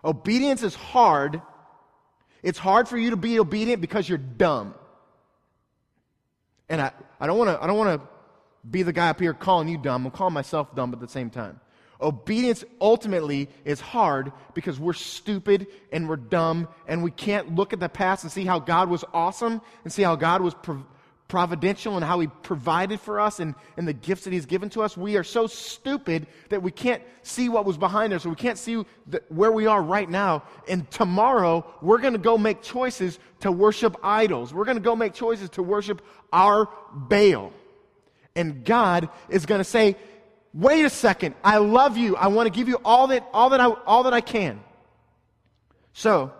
Obedience 0.02 0.62
is 0.62 0.74
hard. 0.74 1.42
It's 2.42 2.58
hard 2.58 2.88
for 2.88 2.96
you 2.96 3.10
to 3.10 3.16
be 3.16 3.38
obedient 3.38 3.80
because 3.80 4.08
you're 4.08 4.18
dumb. 4.18 4.74
And 6.68 6.80
I, 6.80 6.92
I 7.20 7.26
don't 7.26 7.38
want 7.38 7.50
to 7.50 7.62
I 7.62 7.66
don't 7.66 7.76
want 7.76 8.00
to 8.00 8.08
be 8.68 8.82
the 8.82 8.92
guy 8.92 9.10
up 9.10 9.20
here 9.20 9.34
calling 9.34 9.68
you 9.68 9.76
dumb. 9.76 10.06
I'm 10.06 10.10
calling 10.10 10.34
myself 10.34 10.74
dumb 10.74 10.92
at 10.94 11.00
the 11.00 11.08
same 11.08 11.28
time. 11.28 11.60
Obedience 12.00 12.64
ultimately 12.80 13.48
is 13.64 13.80
hard 13.80 14.32
because 14.54 14.80
we're 14.80 14.94
stupid 14.94 15.66
and 15.92 16.08
we're 16.08 16.16
dumb 16.16 16.68
and 16.86 17.02
we 17.02 17.10
can't 17.10 17.54
look 17.54 17.72
at 17.72 17.80
the 17.80 17.88
past 17.88 18.24
and 18.24 18.32
see 18.32 18.44
how 18.44 18.58
God 18.58 18.88
was 18.88 19.04
awesome 19.12 19.60
and 19.84 19.92
see 19.92 20.02
how 20.02 20.16
God 20.16 20.40
was 20.40 20.54
providential 21.28 21.96
and 21.96 22.04
how 22.04 22.20
He 22.20 22.26
provided 22.26 23.00
for 23.00 23.18
us 23.20 23.40
and, 23.40 23.54
and 23.76 23.88
the 23.88 23.92
gifts 23.92 24.24
that 24.24 24.32
He's 24.32 24.46
given 24.46 24.68
to 24.70 24.82
us. 24.82 24.96
We 24.96 25.16
are 25.16 25.24
so 25.24 25.46
stupid 25.46 26.26
that 26.50 26.62
we 26.62 26.70
can't 26.70 27.02
see 27.22 27.48
what 27.48 27.64
was 27.64 27.78
behind 27.78 28.12
us 28.12 28.26
we 28.26 28.34
can't 28.34 28.58
see 28.58 28.84
the, 29.06 29.22
where 29.28 29.52
we 29.52 29.66
are 29.66 29.82
right 29.82 30.08
now. 30.08 30.42
And 30.68 30.90
tomorrow, 30.90 31.66
we're 31.80 31.98
going 31.98 32.12
to 32.12 32.18
go 32.18 32.36
make 32.36 32.62
choices 32.62 33.18
to 33.40 33.50
worship 33.50 33.96
idols. 34.02 34.52
We're 34.52 34.64
going 34.64 34.76
to 34.76 34.82
go 34.82 34.96
make 34.96 35.14
choices 35.14 35.50
to 35.50 35.62
worship 35.62 36.02
our 36.32 36.68
Baal. 36.92 37.52
And 38.36 38.64
God 38.64 39.08
is 39.28 39.46
going 39.46 39.60
to 39.60 39.64
say, 39.64 39.96
wait 40.52 40.84
a 40.84 40.90
second, 40.90 41.34
I 41.42 41.58
love 41.58 41.96
you. 41.96 42.16
I 42.16 42.28
want 42.28 42.46
to 42.46 42.56
give 42.56 42.68
you 42.68 42.80
all 42.84 43.08
that, 43.08 43.28
all 43.32 43.50
that, 43.50 43.60
I, 43.60 43.66
all 43.66 44.04
that 44.04 44.14
I 44.14 44.20
can. 44.20 44.60
So, 45.92 46.32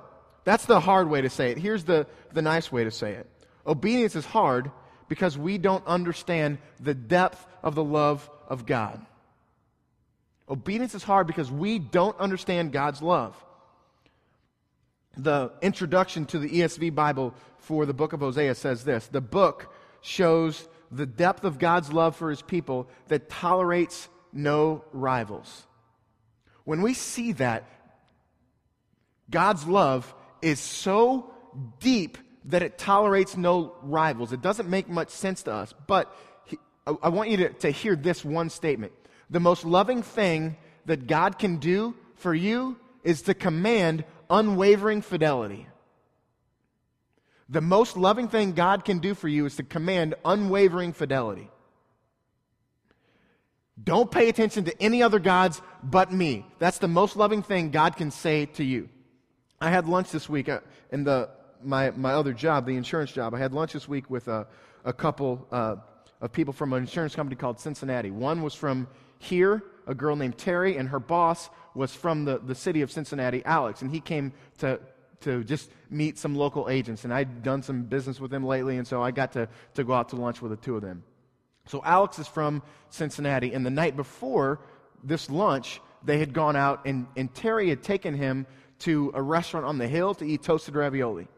that's 0.44 0.66
the 0.66 0.78
hard 0.78 1.08
way 1.08 1.22
to 1.22 1.30
say 1.30 1.50
it. 1.50 1.58
Here's 1.58 1.84
the, 1.84 2.06
the 2.32 2.42
nice 2.42 2.70
way 2.70 2.84
to 2.84 2.90
say 2.90 3.12
it. 3.12 3.28
Obedience 3.66 4.16
is 4.16 4.26
hard 4.26 4.70
because 5.08 5.38
we 5.38 5.58
don't 5.58 5.86
understand 5.86 6.58
the 6.80 6.94
depth 6.94 7.46
of 7.62 7.74
the 7.74 7.84
love 7.84 8.28
of 8.48 8.66
God. 8.66 9.04
Obedience 10.48 10.94
is 10.94 11.02
hard 11.02 11.26
because 11.26 11.50
we 11.50 11.78
don't 11.78 12.18
understand 12.18 12.72
God's 12.72 13.00
love. 13.00 13.36
The 15.16 15.52
introduction 15.62 16.26
to 16.26 16.38
the 16.38 16.48
ESV 16.48 16.94
Bible 16.94 17.34
for 17.58 17.86
the 17.86 17.94
book 17.94 18.12
of 18.12 18.20
Hosea 18.20 18.54
says 18.54 18.84
this 18.84 19.06
The 19.08 19.20
book 19.20 19.72
shows 20.00 20.68
the 20.90 21.06
depth 21.06 21.44
of 21.44 21.58
God's 21.58 21.92
love 21.92 22.16
for 22.16 22.30
his 22.30 22.42
people 22.42 22.88
that 23.08 23.30
tolerates 23.30 24.08
no 24.32 24.84
rivals. 24.92 25.66
When 26.64 26.82
we 26.82 26.94
see 26.94 27.32
that, 27.32 27.64
God's 29.30 29.66
love 29.66 30.12
is 30.42 30.60
so 30.60 31.32
deep 31.78 32.18
that 32.46 32.62
it 32.62 32.78
tolerates 32.78 33.36
no 33.36 33.74
rivals. 33.82 34.32
It 34.32 34.42
doesn't 34.42 34.68
make 34.68 34.88
much 34.88 35.10
sense 35.10 35.42
to 35.44 35.52
us, 35.52 35.74
but 35.86 36.14
I, 36.86 36.94
I 37.04 37.08
want 37.08 37.30
you 37.30 37.38
to, 37.38 37.48
to 37.50 37.70
hear 37.70 37.96
this 37.96 38.24
one 38.24 38.50
statement. 38.50 38.92
The 39.30 39.40
most 39.40 39.64
loving 39.64 40.02
thing 40.02 40.56
that 40.86 41.06
God 41.06 41.38
can 41.38 41.56
do 41.56 41.94
for 42.16 42.34
you 42.34 42.78
is 43.02 43.22
to 43.22 43.34
command 43.34 44.04
unwavering 44.28 45.02
fidelity. 45.02 45.66
The 47.48 47.60
most 47.60 47.96
loving 47.96 48.28
thing 48.28 48.52
God 48.52 48.84
can 48.84 48.98
do 48.98 49.14
for 49.14 49.28
you 49.28 49.46
is 49.46 49.56
to 49.56 49.62
command 49.62 50.14
unwavering 50.24 50.92
fidelity. 50.92 51.50
Don't 53.82 54.10
pay 54.10 54.28
attention 54.28 54.64
to 54.64 54.82
any 54.82 55.02
other 55.02 55.18
gods 55.18 55.60
but 55.82 56.12
me. 56.12 56.46
That's 56.58 56.78
the 56.78 56.88
most 56.88 57.16
loving 57.16 57.42
thing 57.42 57.70
God 57.70 57.96
can 57.96 58.10
say 58.10 58.46
to 58.46 58.64
you. 58.64 58.88
I 59.60 59.70
had 59.70 59.88
lunch 59.88 60.10
this 60.10 60.28
week 60.28 60.48
uh, 60.48 60.60
in 60.92 61.04
the, 61.04 61.28
my, 61.64 61.90
my 61.92 62.12
other 62.12 62.32
job, 62.32 62.66
the 62.66 62.76
insurance 62.76 63.12
job. 63.12 63.34
I 63.34 63.38
had 63.38 63.52
lunch 63.52 63.72
this 63.72 63.88
week 63.88 64.10
with 64.10 64.28
a, 64.28 64.46
a 64.84 64.92
couple 64.92 65.46
uh, 65.50 65.76
of 66.20 66.32
people 66.32 66.52
from 66.52 66.72
an 66.72 66.82
insurance 66.82 67.14
company 67.14 67.36
called 67.36 67.58
Cincinnati. 67.60 68.10
One 68.10 68.42
was 68.42 68.54
from 68.54 68.88
here, 69.18 69.62
a 69.86 69.94
girl 69.94 70.16
named 70.16 70.38
Terry, 70.38 70.76
and 70.76 70.88
her 70.88 71.00
boss 71.00 71.50
was 71.74 71.94
from 71.94 72.24
the, 72.24 72.38
the 72.38 72.54
city 72.54 72.82
of 72.82 72.90
Cincinnati, 72.90 73.42
Alex. 73.44 73.82
And 73.82 73.90
he 73.90 74.00
came 74.00 74.32
to, 74.58 74.80
to 75.20 75.44
just 75.44 75.70
meet 75.90 76.18
some 76.18 76.34
local 76.34 76.68
agents. 76.68 77.04
And 77.04 77.12
I'd 77.12 77.42
done 77.42 77.62
some 77.62 77.82
business 77.82 78.20
with 78.20 78.30
them 78.30 78.44
lately, 78.44 78.76
and 78.78 78.86
so 78.86 79.02
I 79.02 79.10
got 79.10 79.32
to, 79.32 79.48
to 79.74 79.84
go 79.84 79.92
out 79.92 80.10
to 80.10 80.16
lunch 80.16 80.40
with 80.42 80.50
the 80.50 80.56
two 80.56 80.76
of 80.76 80.82
them. 80.82 81.02
So 81.66 81.82
Alex 81.84 82.18
is 82.18 82.28
from 82.28 82.62
Cincinnati, 82.90 83.54
and 83.54 83.64
the 83.64 83.70
night 83.70 83.96
before 83.96 84.60
this 85.02 85.30
lunch, 85.30 85.80
they 86.04 86.18
had 86.18 86.32
gone 86.32 86.56
out, 86.56 86.86
and, 86.86 87.06
and 87.16 87.32
Terry 87.34 87.70
had 87.70 87.82
taken 87.82 88.14
him 88.14 88.46
to 88.80 89.10
a 89.14 89.22
restaurant 89.22 89.64
on 89.64 89.78
the 89.78 89.88
hill 89.88 90.14
to 90.14 90.24
eat 90.24 90.42
toasted 90.42 90.74
ravioli. 90.74 91.28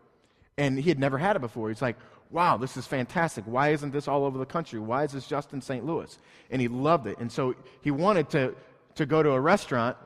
And 0.59 0.79
he 0.79 0.88
had 0.88 0.99
never 0.99 1.19
had 1.19 1.37
it 1.37 1.40
before. 1.40 1.69
He's 1.69 1.83
like, 1.83 1.97
wow, 2.31 2.57
this 2.57 2.77
is 2.77 2.87
fantastic. 2.87 3.45
Why 3.47 3.71
isn't 3.71 3.92
this 3.92 4.09
all 4.09 4.25
over 4.25 4.38
the 4.38 4.47
country? 4.47 4.79
Why 4.79 5.05
is 5.05 5.12
this 5.12 5.27
just 5.27 5.53
in 5.53 5.61
St. 5.61 5.85
Louis? 5.85 6.19
And 6.51 6.61
he 6.61 6.69
loved 6.69 7.07
it. 7.07 7.19
And 7.19 7.31
so 7.31 7.55
he 7.83 7.90
wanted 7.90 8.31
to, 8.31 8.55
to 8.97 9.07
go 9.07 9.23
to 9.23 9.31
a 9.33 9.40
restaurant 9.40 9.97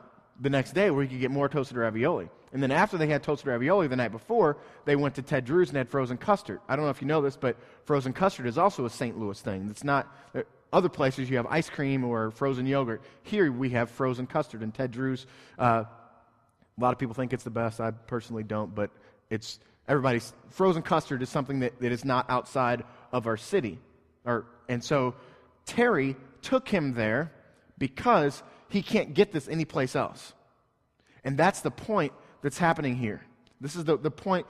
the 0.41 0.51
next 0.51 0.73
day 0.73 0.91
where 0.91 1.05
he 1.05 1.09
could 1.09 1.21
get 1.21 1.31
more 1.31 1.49
toasted 1.49 1.77
ravioli. 1.77 2.29
And 2.53 2.63
then 2.63 2.73
after 2.73 2.99
they 2.99 3.07
had 3.07 3.23
toasted 3.23 3.47
ravioli 3.47 3.87
the 3.87 3.97
night 3.97 4.11
before, 4.11 4.57
they 4.85 4.97
went 4.97 5.15
to 5.15 5.23
Ted 5.23 5.45
Drewes 5.45 5.69
and 5.69 5.77
had 5.77 5.89
frozen 5.89 6.17
custard. 6.17 6.61
I 6.69 6.75
don't 6.75 6.85
know 6.85 6.91
if 6.91 7.01
you 7.01 7.07
know 7.07 7.23
this, 7.23 7.37
but 7.37 7.57
frozen 7.85 8.13
custard 8.13 8.47
is 8.47 8.59
also 8.59 8.85
a 8.87 8.91
St. 8.91 9.19
Louis 9.19 9.41
thing. 9.41 9.69
It's 9.71 9.85
not 9.85 10.13
uh, 10.35 10.43
other 10.73 10.89
places 10.89 11.31
you 11.31 11.37
have 11.37 11.47
ice 11.47 11.71
cream 11.71 12.05
or 12.05 12.33
frozen 12.33 12.67
yogurt. 12.67 13.03
Here 13.23 13.53
we 13.53 13.71
have 13.71 13.91
frozen 13.91 14.27
custard. 14.27 14.63
And 14.63 14.75
Ted 14.75 14.91
Drewes, 14.91 15.27
uh, 15.59 15.85
a 15.85 16.81
lot 16.81 16.93
of 16.93 16.99
people 16.99 17.15
think 17.15 17.33
it's 17.33 17.45
the 17.45 17.51
best. 17.51 17.81
I 17.81 17.93
personally 17.93 18.43
don't, 18.43 18.75
but 18.75 18.91
it's 19.29 19.61
everybody's 19.91 20.33
frozen 20.51 20.83
custard 20.83 21.21
is 21.21 21.29
something 21.29 21.61
that, 21.61 21.81
that 21.81 21.91
is 21.91 22.05
not 22.05 22.31
outside 22.31 22.85
of 23.13 23.27
our 23.27 23.37
city. 23.37 23.79
Or, 24.25 24.47
and 24.69 24.83
so 24.83 25.17
Terry 25.67 26.17
took 26.43 26.69
him 26.69 26.95
there 26.95 27.33
because 27.77 28.43
he 28.69 28.83
can't 28.83 29.15
get 29.15 29.33
this 29.33 29.49
anyplace 29.49 29.97
else. 29.97 30.33
And 31.25 31.37
that's 31.37 31.61
the 31.61 31.73
point 31.73 32.13
that's 32.41 32.57
happening 32.57 32.95
here. 32.95 33.21
This 33.61 33.75
is 33.75 33.85
the, 33.85 33.99
the 33.99 34.13
point 34.13 34.47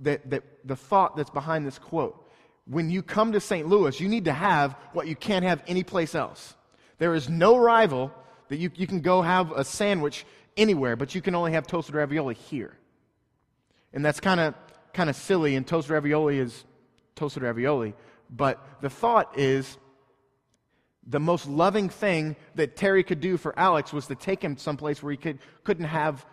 that, 0.00 0.30
that 0.30 0.44
the 0.64 0.76
thought 0.76 1.16
that's 1.16 1.30
behind 1.30 1.66
this 1.66 1.78
quote. 1.78 2.20
When 2.66 2.88
you 2.88 3.02
come 3.02 3.32
to 3.32 3.40
St. 3.40 3.66
Louis, 3.66 4.00
you 4.00 4.08
need 4.08 4.26
to 4.26 4.32
have 4.32 4.76
what 4.92 5.08
you 5.08 5.16
can't 5.16 5.44
have 5.44 5.62
anyplace 5.66 6.14
else. 6.14 6.54
There 6.98 7.14
is 7.14 7.28
no 7.28 7.58
rival 7.58 8.12
that 8.48 8.56
you, 8.56 8.70
you 8.76 8.86
can 8.86 9.00
go 9.00 9.22
have 9.22 9.50
a 9.50 9.64
sandwich 9.64 10.24
anywhere, 10.56 10.94
but 10.94 11.14
you 11.16 11.20
can 11.20 11.34
only 11.34 11.52
have 11.52 11.66
toasted 11.66 11.96
ravioli 11.96 12.34
here. 12.34 12.78
And 13.92 14.04
that's 14.04 14.20
kind 14.20 14.40
of 14.40 14.54
kind 14.94 15.10
of 15.10 15.16
silly, 15.16 15.56
and 15.56 15.66
toasted 15.66 15.90
ravioli 15.90 16.38
is 16.38 16.64
toasted 17.14 17.42
ravioli. 17.42 17.94
But 18.30 18.64
the 18.80 18.90
thought 18.90 19.38
is 19.38 19.76
the 21.06 21.20
most 21.20 21.46
loving 21.46 21.88
thing 21.88 22.36
that 22.54 22.76
Terry 22.76 23.04
could 23.04 23.20
do 23.20 23.36
for 23.36 23.58
Alex 23.58 23.92
was 23.92 24.06
to 24.06 24.14
take 24.14 24.42
him 24.42 24.56
someplace 24.56 25.02
where 25.02 25.10
he 25.10 25.16
could, 25.16 25.38
couldn't 25.62 25.84
have 25.84 26.24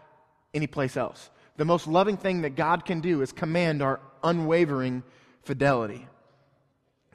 anyplace 0.54 0.96
else. 0.96 1.30
The 1.58 1.66
most 1.66 1.88
loving 1.88 2.18
thing 2.18 2.42
that 2.42 2.56
God 2.56 2.86
can 2.86 3.02
do 3.02 3.22
is 3.22 3.32
command 3.32 3.82
our 3.82 4.00
unwavering 4.24 5.04
fidelity. 5.44 6.08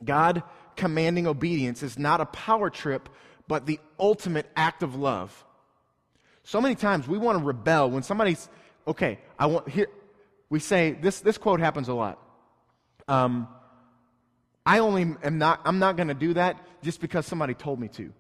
God 0.05 0.43
commanding 0.77 1.27
obedience 1.27 1.83
is 1.83 1.99
not 1.99 2.21
a 2.21 2.27
power 2.27 2.69
trip, 2.69 3.09
but 3.49 3.65
the 3.65 3.81
ultimate 3.99 4.47
act 4.55 4.83
of 4.83 4.95
love. 4.95 5.45
So 6.43 6.61
many 6.61 6.75
times 6.75 7.09
we 7.09 7.19
want 7.19 7.39
to 7.39 7.45
rebel 7.45 7.91
when 7.91 8.03
somebody's, 8.03 8.49
okay, 8.87 9.19
I 9.39 9.47
want, 9.47 9.69
here, 9.69 9.89
we 10.49 10.61
say, 10.61 10.93
this, 10.93 11.21
this 11.21 11.39
quote 11.39 11.61
happens 11.61 11.89
a 11.89 11.95
lot. 11.95 12.19
Um, 13.09 13.49
I 14.65 14.81
only 14.81 15.15
am 15.23 15.39
not, 15.39 15.61
I'm 15.65 15.79
not 15.79 15.97
going 15.97 16.09
to 16.09 16.15
do 16.15 16.35
that 16.35 16.59
just 16.83 17.01
because 17.01 17.27
somebody 17.27 17.55
told 17.55 17.79
me 17.79 17.89
to. 17.89 18.13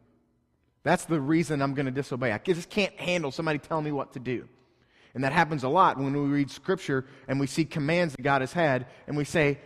That's 0.85 1.05
the 1.05 1.21
reason 1.21 1.63
I'm 1.63 1.75
going 1.75 1.87
to 1.87 1.93
disobey. 1.93 2.33
I 2.33 2.39
just 2.39 2.71
can't 2.71 2.95
handle 2.95 3.33
somebody 3.33 3.59
telling 3.59 3.85
me 3.85 3.91
what 3.91 4.13
to 4.13 4.21
do. 4.21 4.49
And 5.15 5.25
that 5.25 5.33
happens 5.33 5.65
a 5.65 5.69
lot 5.69 5.99
when 5.99 6.13
we 6.13 6.29
read 6.29 6.51
scripture 6.51 7.07
and 7.27 7.41
we 7.41 7.47
see 7.47 7.65
commands 7.65 8.15
that 8.15 8.23
God 8.23 8.43
has 8.43 8.53
had 8.53 8.87
and 9.09 9.17
we 9.17 9.25
say, 9.25 9.59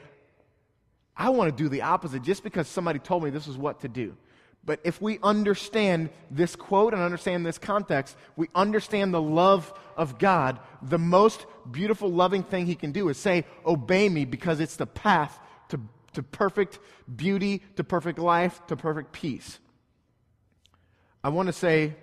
I 1.16 1.28
want 1.30 1.54
to 1.54 1.62
do 1.62 1.68
the 1.68 1.82
opposite 1.82 2.22
just 2.22 2.42
because 2.42 2.68
somebody 2.68 2.98
told 2.98 3.22
me 3.22 3.30
this 3.30 3.48
is 3.48 3.58
what 3.58 3.80
to 3.80 3.88
do. 3.88 4.16
But 4.64 4.80
if 4.84 5.00
we 5.00 5.18
understand 5.22 6.10
this 6.30 6.54
quote 6.54 6.92
and 6.92 7.02
understand 7.02 7.46
this 7.46 7.58
context, 7.58 8.16
we 8.36 8.48
understand 8.54 9.14
the 9.14 9.22
love 9.22 9.72
of 9.96 10.18
God. 10.18 10.60
The 10.82 10.98
most 10.98 11.46
beautiful, 11.70 12.10
loving 12.10 12.42
thing 12.42 12.66
He 12.66 12.74
can 12.74 12.92
do 12.92 13.08
is 13.08 13.16
say, 13.16 13.46
Obey 13.64 14.08
me, 14.08 14.24
because 14.24 14.60
it's 14.60 14.76
the 14.76 14.86
path 14.86 15.38
to, 15.70 15.80
to 16.12 16.22
perfect 16.22 16.78
beauty, 17.14 17.62
to 17.76 17.84
perfect 17.84 18.18
life, 18.18 18.60
to 18.66 18.76
perfect 18.76 19.12
peace. 19.12 19.58
I 21.24 21.30
want 21.30 21.46
to 21.46 21.52
say 21.52 21.94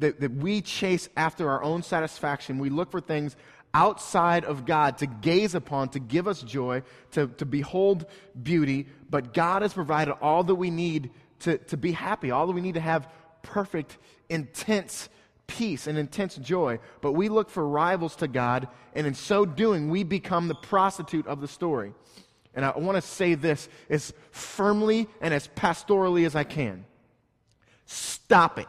that, 0.00 0.20
that 0.20 0.32
we 0.34 0.60
chase 0.60 1.08
after 1.16 1.48
our 1.48 1.62
own 1.62 1.82
satisfaction. 1.82 2.58
We 2.58 2.70
look 2.70 2.90
for 2.90 3.00
things 3.00 3.36
outside 3.74 4.44
of 4.44 4.64
God 4.64 4.98
to 4.98 5.06
gaze 5.06 5.54
upon, 5.54 5.90
to 5.90 6.00
give 6.00 6.26
us 6.26 6.42
joy, 6.42 6.82
to, 7.12 7.28
to 7.28 7.44
behold 7.44 8.06
beauty. 8.40 8.88
But 9.10 9.34
God 9.34 9.62
has 9.62 9.72
provided 9.72 10.12
all 10.20 10.42
that 10.44 10.54
we 10.54 10.70
need 10.70 11.10
to, 11.40 11.58
to 11.58 11.76
be 11.76 11.92
happy. 11.92 12.30
All 12.30 12.52
we 12.52 12.60
need 12.60 12.74
to 12.74 12.80
have 12.80 13.08
perfect, 13.42 13.98
intense 14.28 15.08
peace 15.46 15.86
and 15.86 15.98
intense 15.98 16.36
joy. 16.36 16.78
But 17.00 17.12
we 17.12 17.28
look 17.28 17.50
for 17.50 17.66
rivals 17.66 18.16
to 18.16 18.28
God, 18.28 18.68
and 18.94 19.06
in 19.06 19.14
so 19.14 19.44
doing, 19.44 19.88
we 19.90 20.04
become 20.04 20.48
the 20.48 20.54
prostitute 20.54 21.26
of 21.26 21.40
the 21.40 21.48
story. 21.48 21.94
And 22.54 22.64
I 22.64 22.76
want 22.76 22.96
to 22.96 23.02
say 23.02 23.34
this 23.34 23.68
as 23.88 24.12
firmly 24.30 25.08
and 25.20 25.32
as 25.32 25.48
pastorally 25.48 26.26
as 26.26 26.34
I 26.34 26.44
can. 26.44 26.84
Stop 27.86 28.58
it. 28.58 28.66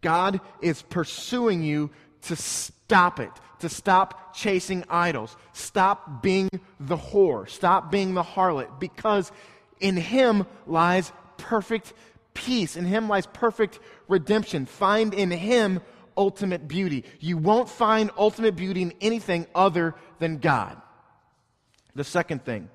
God 0.00 0.40
is 0.62 0.82
pursuing 0.82 1.62
you 1.62 1.90
to 2.22 2.36
stop 2.36 3.20
it, 3.20 3.30
to 3.60 3.68
stop 3.68 4.34
chasing 4.34 4.84
idols, 4.88 5.36
stop 5.52 6.22
being 6.22 6.48
the 6.78 6.96
whore, 6.96 7.48
stop 7.48 7.90
being 7.90 8.14
the 8.14 8.22
harlot, 8.22 8.78
because 8.78 9.32
in 9.80 9.96
Him 9.96 10.46
lies 10.66 11.12
perfect 11.36 11.92
peace. 12.34 12.76
In 12.76 12.84
Him 12.84 13.08
lies 13.08 13.26
perfect 13.26 13.78
redemption. 14.08 14.66
Find 14.66 15.14
in 15.14 15.30
Him 15.30 15.80
ultimate 16.16 16.68
beauty. 16.68 17.04
You 17.20 17.36
won't 17.36 17.68
find 17.68 18.10
ultimate 18.18 18.56
beauty 18.56 18.82
in 18.82 18.92
anything 19.00 19.46
other 19.54 19.94
than 20.18 20.38
God. 20.38 20.80
The 21.94 22.04
second 22.04 22.44
thing 22.44 22.68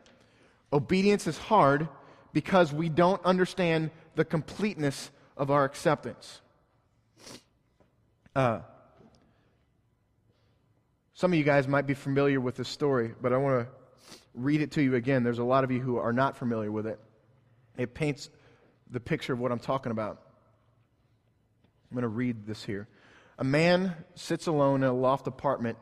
obedience 0.72 1.28
is 1.28 1.38
hard 1.38 1.88
because 2.34 2.74
we 2.74 2.90
don't 2.90 3.24
understand 3.24 3.92
the 4.16 4.26
completeness 4.26 5.12
of 5.38 5.52
our 5.52 5.64
acceptance. 5.64 6.42
Uh, 8.36 8.60
some 11.14 11.32
of 11.32 11.38
you 11.38 11.44
guys 11.44 11.68
might 11.68 11.86
be 11.86 11.94
familiar 11.94 12.42
with 12.42 12.56
this 12.56 12.68
story, 12.68 13.14
but 13.22 13.32
I 13.32 13.38
want 13.38 13.66
to 13.66 13.83
read 14.34 14.62
it 14.62 14.72
to 14.72 14.82
you 14.82 14.96
again. 14.96 15.24
There's 15.24 15.40
a 15.40 15.44
lot 15.44 15.64
of 15.64 15.72
you 15.72 15.80
who 15.80 15.98
are 15.98 16.14
not 16.14 16.38
familiar 16.38 16.72
with 16.72 16.88
it. 16.88 17.00
It 17.78 17.94
paints 17.94 18.30
the 18.90 19.00
picture 19.00 19.34
of 19.34 19.40
what 19.40 19.52
I'm 19.52 19.60
talking 19.60 19.92
about. 19.92 20.22
I'm 21.90 21.96
going 21.96 22.04
to 22.04 22.08
read 22.08 22.46
this 22.46 22.64
here. 22.64 22.88
A 23.38 23.44
man 23.44 23.96
sits 24.16 24.48
alone 24.48 24.84
in 24.84 24.90
a 24.90 24.94
loft 24.94 25.28
apartment 25.28 25.78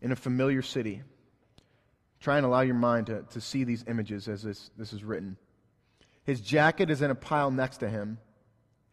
in 0.00 0.12
a 0.12 0.16
familiar 0.16 0.62
city. 0.62 1.02
Try 2.20 2.36
and 2.36 2.46
allow 2.46 2.60
your 2.60 2.74
mind 2.74 3.06
to, 3.06 3.24
to 3.30 3.40
see 3.40 3.64
these 3.64 3.84
images 3.88 4.28
as 4.28 4.42
this, 4.42 4.70
this 4.76 4.92
is 4.92 5.02
written. 5.04 5.36
His 6.24 6.40
jacket 6.40 6.90
is 6.90 7.02
in 7.02 7.10
a 7.10 7.14
pile 7.14 7.50
next 7.50 7.78
to 7.78 7.88
him, 7.88 8.18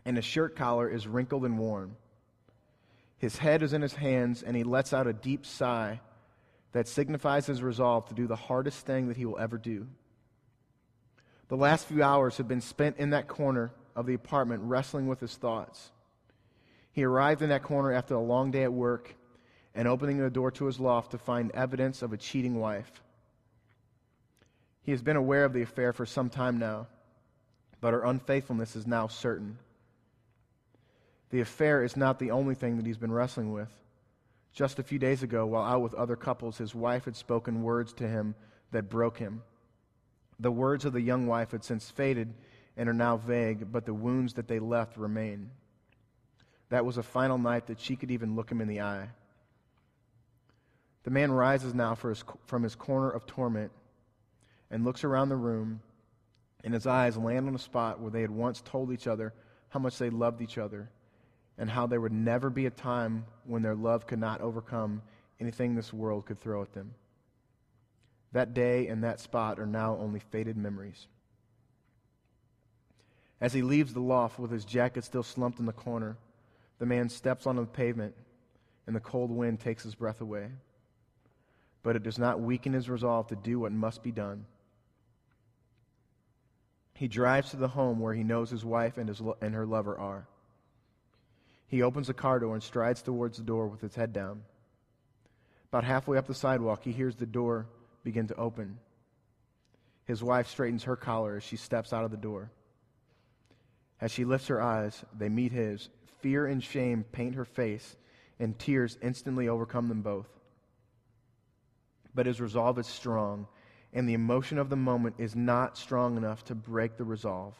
and 0.05 0.15
his 0.15 0.25
shirt 0.25 0.55
collar 0.55 0.89
is 0.89 1.07
wrinkled 1.07 1.43
and 1.43 1.59
worn. 1.59 1.95
His 3.17 3.37
head 3.37 3.63
is 3.63 3.73
in 3.73 3.81
his 3.81 3.95
hands, 3.95 4.43
and 4.43 4.55
he 4.55 4.63
lets 4.63 4.93
out 4.93 5.07
a 5.07 5.13
deep 5.13 5.45
sigh 5.45 5.99
that 6.71 6.87
signifies 6.87 7.45
his 7.45 7.61
resolve 7.61 8.05
to 8.07 8.13
do 8.13 8.27
the 8.27 8.35
hardest 8.35 8.85
thing 8.85 9.07
that 9.07 9.17
he 9.17 9.25
will 9.25 9.37
ever 9.37 9.57
do. 9.57 9.87
The 11.47 11.55
last 11.55 11.87
few 11.87 12.03
hours 12.03 12.37
have 12.37 12.47
been 12.47 12.61
spent 12.61 12.97
in 12.97 13.11
that 13.11 13.27
corner 13.27 13.71
of 13.95 14.05
the 14.05 14.13
apartment 14.13 14.63
wrestling 14.63 15.07
with 15.07 15.19
his 15.19 15.35
thoughts. 15.35 15.91
He 16.91 17.03
arrived 17.03 17.41
in 17.41 17.49
that 17.49 17.63
corner 17.63 17.93
after 17.93 18.15
a 18.15 18.19
long 18.19 18.51
day 18.51 18.63
at 18.63 18.73
work 18.73 19.15
and 19.73 19.87
opening 19.87 20.17
the 20.17 20.29
door 20.29 20.51
to 20.51 20.65
his 20.65 20.79
loft 20.79 21.11
to 21.11 21.17
find 21.17 21.51
evidence 21.51 22.01
of 22.01 22.11
a 22.11 22.17
cheating 22.17 22.59
wife. 22.59 22.91
He 24.81 24.91
has 24.91 25.01
been 25.01 25.15
aware 25.15 25.45
of 25.45 25.53
the 25.53 25.61
affair 25.61 25.93
for 25.93 26.05
some 26.05 26.29
time 26.29 26.57
now, 26.57 26.87
but 27.81 27.93
her 27.93 28.03
unfaithfulness 28.03 28.75
is 28.75 28.87
now 28.87 29.07
certain. 29.07 29.57
The 31.29 31.41
affair 31.41 31.83
is 31.83 31.95
not 31.95 32.19
the 32.19 32.31
only 32.31 32.55
thing 32.55 32.77
that 32.77 32.85
he's 32.85 32.97
been 32.97 33.11
wrestling 33.11 33.51
with. 33.51 33.69
Just 34.57 34.79
a 34.79 34.83
few 34.83 34.97
days 34.97 35.21
ago, 35.21 35.45
while 35.45 35.63
out 35.63 35.83
with 35.83 35.93
other 35.93 36.15
couples, 36.15 36.57
his 36.57 36.73
wife 36.73 37.05
had 37.05 37.15
spoken 37.15 37.61
words 37.61 37.93
to 37.93 38.07
him 38.07 38.33
that 38.71 38.89
broke 38.89 39.19
him. 39.19 39.43
The 40.39 40.49
words 40.49 40.83
of 40.83 40.93
the 40.93 40.99
young 40.99 41.27
wife 41.27 41.51
had 41.51 41.63
since 41.63 41.91
faded 41.91 42.33
and 42.75 42.89
are 42.89 42.93
now 42.93 43.17
vague, 43.17 43.71
but 43.71 43.85
the 43.85 43.93
wounds 43.93 44.33
that 44.33 44.47
they 44.47 44.57
left 44.57 44.97
remain. 44.97 45.51
That 46.69 46.85
was 46.85 46.97
a 46.97 47.03
final 47.03 47.37
night 47.37 47.67
that 47.67 47.79
she 47.79 47.95
could 47.95 48.09
even 48.09 48.35
look 48.35 48.51
him 48.51 48.59
in 48.59 48.67
the 48.67 48.81
eye. 48.81 49.09
The 51.03 51.11
man 51.11 51.31
rises 51.31 51.75
now 51.75 51.93
his, 51.93 52.23
from 52.47 52.63
his 52.63 52.73
corner 52.73 53.11
of 53.11 53.27
torment 53.27 53.71
and 54.71 54.83
looks 54.83 55.03
around 55.03 55.29
the 55.29 55.35
room, 55.35 55.81
and 56.63 56.73
his 56.73 56.87
eyes 56.87 57.15
land 57.15 57.47
on 57.47 57.53
a 57.53 57.59
spot 57.59 57.99
where 57.99 58.09
they 58.09 58.21
had 58.21 58.31
once 58.31 58.61
told 58.61 58.91
each 58.91 59.05
other 59.05 59.35
how 59.69 59.79
much 59.79 59.99
they 59.99 60.09
loved 60.09 60.41
each 60.41 60.57
other 60.57 60.89
and 61.57 61.69
how 61.69 61.87
there 61.87 62.01
would 62.01 62.11
never 62.11 62.49
be 62.49 62.65
a 62.65 62.71
time 62.71 63.25
when 63.45 63.61
their 63.61 63.75
love 63.75 64.05
could 64.05 64.19
not 64.19 64.41
overcome 64.41 65.01
anything 65.39 65.75
this 65.75 65.93
world 65.93 66.25
could 66.25 66.39
throw 66.39 66.61
at 66.61 66.73
them. 66.73 66.93
That 68.31 68.53
day 68.53 68.87
and 68.87 69.03
that 69.03 69.19
spot 69.19 69.59
are 69.59 69.65
now 69.65 69.97
only 69.97 70.19
faded 70.19 70.57
memories. 70.57 71.07
As 73.39 73.53
he 73.53 73.61
leaves 73.61 73.93
the 73.93 73.99
loft 73.99 74.39
with 74.39 74.51
his 74.51 74.65
jacket 74.65 75.03
still 75.03 75.23
slumped 75.23 75.59
in 75.59 75.65
the 75.65 75.73
corner, 75.73 76.17
the 76.79 76.85
man 76.85 77.09
steps 77.09 77.47
onto 77.47 77.61
the 77.61 77.67
pavement 77.67 78.15
and 78.85 78.95
the 78.95 78.99
cold 78.99 79.31
wind 79.31 79.59
takes 79.59 79.83
his 79.83 79.95
breath 79.95 80.21
away. 80.21 80.49
But 81.83 81.95
it 81.95 82.03
does 82.03 82.17
not 82.17 82.41
weaken 82.41 82.73
his 82.73 82.89
resolve 82.89 83.27
to 83.27 83.35
do 83.35 83.59
what 83.59 83.71
must 83.71 84.03
be 84.03 84.11
done. 84.11 84.45
He 86.93 87.07
drives 87.07 87.51
to 87.51 87.57
the 87.57 87.67
home 87.67 87.99
where 87.99 88.13
he 88.13 88.23
knows 88.23 88.49
his 88.49 88.65
wife 88.65 88.97
and, 88.97 89.07
his, 89.07 89.21
and 89.41 89.53
her 89.53 89.65
lover 89.65 89.97
are. 89.97 90.27
He 91.67 91.81
opens 91.81 92.07
the 92.07 92.13
car 92.13 92.39
door 92.39 92.53
and 92.53 92.63
strides 92.63 93.01
towards 93.01 93.37
the 93.37 93.43
door 93.43 93.67
with 93.67 93.81
his 93.81 93.95
head 93.95 94.13
down. 94.13 94.43
About 95.69 95.83
halfway 95.83 96.17
up 96.17 96.25
the 96.25 96.33
sidewalk, 96.33 96.83
he 96.83 96.93
hears 96.93 97.17
the 97.17 97.25
door 97.25 97.67
begin 98.03 98.27
to 98.27 98.35
open. 98.35 98.79
His 100.05 100.23
wife 100.23 100.47
straightens 100.47 100.85
her 100.85 100.95
collar 100.95 101.35
as 101.35 101.43
she 101.43 101.57
steps 101.57 101.91
out 101.91 102.05
of 102.05 102.11
the 102.11 102.17
door. 102.17 102.51
As 103.99 104.11
she 104.11 104.23
lifts 104.23 104.47
her 104.47 104.61
eyes, 104.61 105.03
they 105.17 105.27
meet 105.27 105.51
his. 105.51 105.89
Fear 106.21 106.47
and 106.47 106.63
shame 106.63 107.03
paint 107.11 107.35
her 107.35 107.45
face, 107.45 107.97
and 108.39 108.57
tears 108.57 108.97
instantly 109.01 109.49
overcome 109.49 109.89
them 109.89 110.01
both. 110.01 110.29
But 112.15 112.25
his 112.25 112.39
resolve 112.39 112.79
is 112.79 112.87
strong, 112.87 113.47
and 113.93 114.07
the 114.07 114.13
emotion 114.13 114.57
of 114.57 114.69
the 114.69 114.75
moment 114.77 115.15
is 115.17 115.35
not 115.35 115.77
strong 115.77 116.15
enough 116.15 116.45
to 116.45 116.55
break 116.55 116.95
the 116.95 117.03
resolve. 117.03 117.55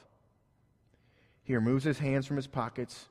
He 1.44 1.56
removes 1.56 1.84
his 1.84 2.00
hands 2.00 2.26
from 2.26 2.38
his 2.38 2.48
pockets, 2.48 3.08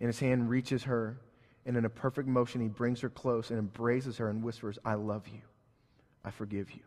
and 0.00 0.08
his 0.08 0.20
hand 0.20 0.50
reaches 0.50 0.84
her, 0.84 1.18
and 1.64 1.76
in 1.76 1.84
a 1.84 1.90
perfect 1.90 2.28
motion, 2.28 2.60
he 2.60 2.68
brings 2.68 3.00
her 3.00 3.08
close 3.08 3.50
and 3.50 3.58
embraces 3.58 4.18
her 4.18 4.28
and 4.28 4.42
whispers, 4.42 4.78
I 4.84 4.94
love 4.94 5.26
you. 5.28 5.40
I 6.24 6.30
forgive 6.30 6.70
you. 6.70 6.82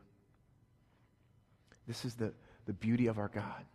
This 1.87 2.05
is 2.05 2.15
the, 2.15 2.33
the 2.65 2.73
beauty 2.73 3.07
of 3.07 3.17
our 3.17 3.29
God. 3.29 3.65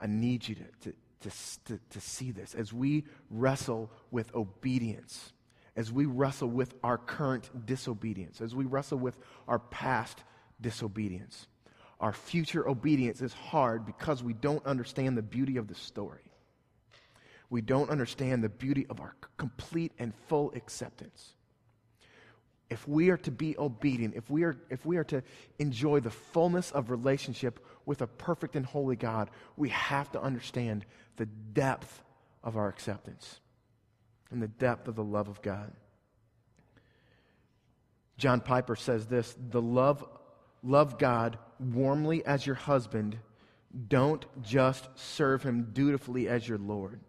I 0.00 0.06
need 0.06 0.48
you 0.48 0.56
to, 0.56 0.92
to, 1.20 1.30
to, 1.66 1.80
to, 1.90 2.00
see 2.00 2.32
this 2.32 2.54
as 2.54 2.72
we 2.72 3.04
wrestle 3.30 3.90
with 4.10 4.34
obedience, 4.34 5.32
as 5.76 5.92
we 5.92 6.06
wrestle 6.06 6.48
with 6.48 6.74
our 6.82 6.98
current 6.98 7.48
disobedience, 7.64 8.40
as 8.40 8.54
we 8.54 8.64
wrestle 8.64 8.98
with 8.98 9.16
our 9.46 9.60
past 9.60 10.24
disobedience. 10.60 11.46
Our 12.00 12.12
future 12.12 12.68
obedience 12.68 13.22
is 13.22 13.32
hard 13.32 13.86
because 13.86 14.24
we 14.24 14.32
don't 14.32 14.66
understand 14.66 15.16
the 15.16 15.22
beauty 15.22 15.56
of 15.56 15.68
the 15.68 15.76
story. 15.76 16.31
We 17.52 17.60
don't 17.60 17.90
understand 17.90 18.42
the 18.42 18.48
beauty 18.48 18.86
of 18.88 19.00
our 19.00 19.14
complete 19.36 19.92
and 19.98 20.14
full 20.28 20.52
acceptance 20.56 21.34
if 22.72 22.88
we 22.88 23.10
are 23.10 23.18
to 23.18 23.30
be 23.30 23.54
obedient, 23.58 24.14
if 24.16 24.30
we 24.30 24.44
are, 24.44 24.56
if 24.70 24.86
we 24.86 24.96
are 24.96 25.04
to 25.04 25.22
enjoy 25.58 26.00
the 26.00 26.10
fullness 26.10 26.70
of 26.70 26.90
relationship 26.90 27.62
with 27.84 28.00
a 28.00 28.06
perfect 28.06 28.56
and 28.56 28.64
holy 28.64 28.96
God, 28.96 29.28
we 29.58 29.68
have 29.68 30.10
to 30.12 30.22
understand 30.22 30.86
the 31.18 31.26
depth 31.26 32.02
of 32.42 32.56
our 32.56 32.68
acceptance 32.68 33.40
and 34.30 34.42
the 34.42 34.48
depth 34.48 34.88
of 34.88 34.96
the 34.96 35.04
love 35.04 35.28
of 35.28 35.42
God. 35.42 35.70
John 38.16 38.40
Piper 38.40 38.74
says 38.74 39.04
this 39.04 39.36
the 39.50 39.60
love, 39.60 40.02
love 40.62 40.98
God 40.98 41.38
warmly 41.60 42.24
as 42.24 42.46
your 42.46 42.56
husband. 42.56 43.18
Don't 43.88 44.24
just 44.42 44.88
serve 44.94 45.42
him 45.42 45.72
dutifully 45.74 46.26
as 46.26 46.48
your 46.48 46.58
Lord. 46.58 47.00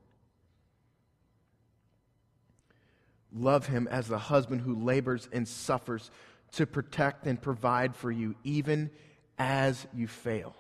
Love 3.36 3.65
him 3.65 3.88
as 3.89 4.08
the 4.08 4.17
husband 4.17 4.62
who 4.62 4.76
labors 4.76 5.28
and 5.32 5.48
suffers 5.48 6.12
to 6.54 6.67
protect 6.67 7.26
and 7.26 7.41
provide 7.41 7.96
for 7.96 8.12
you, 8.12 8.36
even 8.43 8.91
as 9.39 9.88
you 9.93 10.08
fail. 10.08 10.56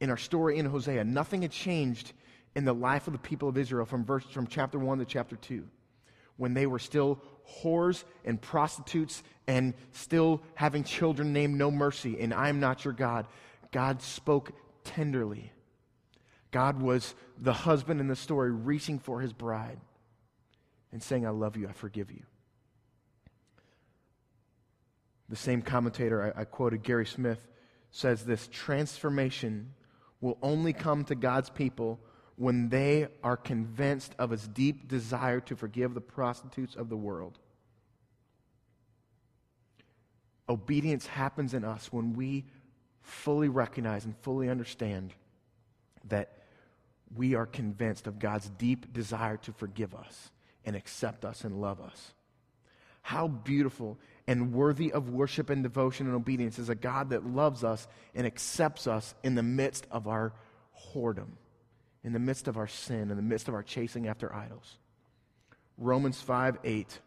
In 0.00 0.10
our 0.10 0.16
story 0.16 0.58
in 0.58 0.66
Hosea, 0.66 1.02
nothing 1.04 1.42
had 1.42 1.50
changed 1.50 2.12
in 2.54 2.64
the 2.64 2.72
life 2.72 3.08
of 3.08 3.12
the 3.12 3.18
people 3.18 3.48
of 3.48 3.58
Israel 3.58 3.86
from, 3.86 4.04
verse, 4.04 4.24
from 4.24 4.46
chapter 4.46 4.78
1 4.78 4.98
to 4.98 5.04
chapter 5.04 5.34
2, 5.34 5.64
when 6.36 6.54
they 6.54 6.66
were 6.66 6.78
still 6.78 7.20
whores 7.62 8.04
and 8.24 8.40
prostitutes 8.40 9.22
and 9.48 9.74
still 9.92 10.42
having 10.54 10.84
children 10.84 11.32
named 11.32 11.56
No 11.56 11.70
Mercy 11.70 12.20
and 12.20 12.32
I 12.32 12.48
am 12.48 12.60
not 12.60 12.84
your 12.84 12.94
God. 12.94 13.26
God 13.72 14.00
spoke 14.00 14.52
tenderly. 14.84 15.52
God 16.52 16.80
was 16.80 17.14
the 17.36 17.52
husband 17.52 18.00
in 18.00 18.06
the 18.06 18.14
story 18.14 18.52
reaching 18.52 19.00
for 19.00 19.20
his 19.20 19.32
bride 19.32 19.80
and 20.94 21.02
saying, 21.02 21.26
I 21.26 21.30
love 21.30 21.56
you, 21.56 21.68
I 21.68 21.72
forgive 21.72 22.12
you. 22.12 22.22
The 25.28 25.34
same 25.34 25.60
commentator 25.60 26.32
I, 26.36 26.42
I 26.42 26.44
quoted, 26.44 26.84
Gary 26.84 27.04
Smith, 27.04 27.48
says 27.90 28.24
this 28.24 28.48
transformation 28.52 29.74
will 30.20 30.38
only 30.40 30.72
come 30.72 31.04
to 31.06 31.16
God's 31.16 31.50
people 31.50 31.98
when 32.36 32.68
they 32.68 33.08
are 33.24 33.36
convinced 33.36 34.14
of 34.20 34.30
his 34.30 34.46
deep 34.46 34.86
desire 34.86 35.40
to 35.40 35.56
forgive 35.56 35.94
the 35.94 36.00
prostitutes 36.00 36.76
of 36.76 36.88
the 36.88 36.96
world. 36.96 37.40
Obedience 40.48 41.06
happens 41.06 41.54
in 41.54 41.64
us 41.64 41.92
when 41.92 42.12
we 42.12 42.44
fully 43.02 43.48
recognize 43.48 44.04
and 44.04 44.16
fully 44.18 44.48
understand 44.48 45.12
that 46.04 46.44
we 47.16 47.34
are 47.34 47.46
convinced 47.46 48.06
of 48.06 48.20
God's 48.20 48.48
deep 48.50 48.92
desire 48.92 49.38
to 49.38 49.52
forgive 49.52 49.92
us 49.92 50.30
and 50.66 50.76
accept 50.76 51.24
us 51.24 51.44
and 51.44 51.60
love 51.60 51.80
us. 51.80 52.12
How 53.02 53.28
beautiful 53.28 53.98
and 54.26 54.52
worthy 54.52 54.90
of 54.92 55.10
worship 55.10 55.50
and 55.50 55.62
devotion 55.62 56.06
and 56.06 56.14
obedience 56.14 56.58
is 56.58 56.70
a 56.70 56.74
God 56.74 57.10
that 57.10 57.26
loves 57.26 57.62
us 57.62 57.86
and 58.14 58.26
accepts 58.26 58.86
us 58.86 59.14
in 59.22 59.34
the 59.34 59.42
midst 59.42 59.86
of 59.90 60.08
our 60.08 60.32
whoredom, 60.92 61.32
in 62.02 62.12
the 62.12 62.18
midst 62.18 62.48
of 62.48 62.56
our 62.56 62.66
sin, 62.66 63.10
in 63.10 63.16
the 63.16 63.22
midst 63.22 63.48
of 63.48 63.54
our 63.54 63.62
chasing 63.62 64.08
after 64.08 64.34
idols. 64.34 64.78
Romans 65.76 66.20
5 66.20 66.58
8. 66.64 66.98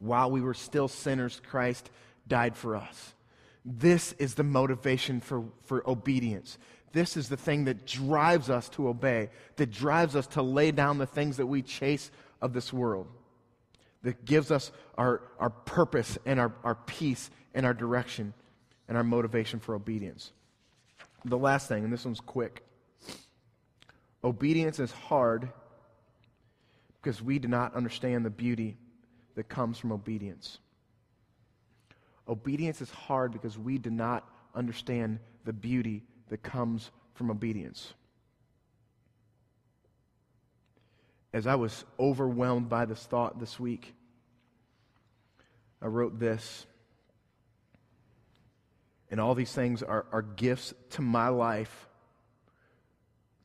While 0.00 0.30
we 0.30 0.40
were 0.40 0.54
still 0.54 0.88
sinners, 0.88 1.40
Christ 1.48 1.90
died 2.26 2.56
for 2.56 2.76
us. 2.76 3.14
This 3.64 4.12
is 4.18 4.34
the 4.34 4.42
motivation 4.42 5.20
for, 5.20 5.44
for 5.64 5.88
obedience. 5.88 6.58
This 6.92 7.16
is 7.16 7.28
the 7.28 7.36
thing 7.36 7.64
that 7.64 7.86
drives 7.86 8.50
us 8.50 8.68
to 8.70 8.88
obey, 8.88 9.30
that 9.56 9.70
drives 9.70 10.16
us 10.16 10.26
to 10.28 10.42
lay 10.42 10.72
down 10.72 10.98
the 10.98 11.06
things 11.06 11.38
that 11.38 11.46
we 11.46 11.62
chase 11.62 12.10
of 12.42 12.52
this 12.52 12.72
world 12.72 13.06
that 14.02 14.24
gives 14.26 14.50
us 14.50 14.70
our, 14.98 15.22
our 15.38 15.50
purpose 15.50 16.18
and 16.26 16.38
our, 16.38 16.52
our 16.64 16.74
peace 16.74 17.30
and 17.54 17.64
our 17.64 17.72
direction 17.72 18.34
and 18.88 18.96
our 18.96 19.04
motivation 19.04 19.60
for 19.60 19.74
obedience. 19.74 20.32
The 21.24 21.38
last 21.38 21.68
thing, 21.68 21.84
and 21.84 21.92
this 21.92 22.04
one's 22.04 22.20
quick 22.20 22.64
obedience 24.24 24.78
is 24.78 24.92
hard 24.92 25.48
because 27.00 27.22
we 27.22 27.38
do 27.38 27.48
not 27.48 27.74
understand 27.74 28.24
the 28.24 28.30
beauty 28.30 28.76
that 29.34 29.48
comes 29.48 29.78
from 29.78 29.92
obedience. 29.92 30.58
Obedience 32.28 32.80
is 32.80 32.90
hard 32.90 33.32
because 33.32 33.58
we 33.58 33.78
do 33.78 33.90
not 33.90 34.28
understand 34.54 35.18
the 35.44 35.52
beauty 35.52 36.02
that 36.28 36.42
comes 36.42 36.90
from 37.14 37.30
obedience. 37.30 37.94
As 41.32 41.46
I 41.46 41.54
was 41.54 41.84
overwhelmed 41.98 42.68
by 42.68 42.84
this 42.84 43.02
thought 43.04 43.38
this 43.38 43.58
week, 43.58 43.94
I 45.80 45.86
wrote 45.86 46.18
this. 46.18 46.66
And 49.10 49.20
all 49.20 49.34
these 49.34 49.52
things 49.52 49.82
are, 49.82 50.06
are 50.12 50.22
gifts 50.22 50.72
to 50.90 51.02
my 51.02 51.28
life 51.28 51.88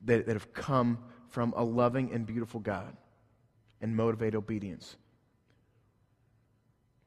that, 0.05 0.25
that 0.25 0.33
have 0.33 0.53
come 0.53 0.99
from 1.29 1.53
a 1.57 1.63
loving 1.63 2.11
and 2.13 2.25
beautiful 2.25 2.59
God 2.59 2.95
and 3.81 3.95
motivate 3.95 4.35
obedience. 4.35 4.95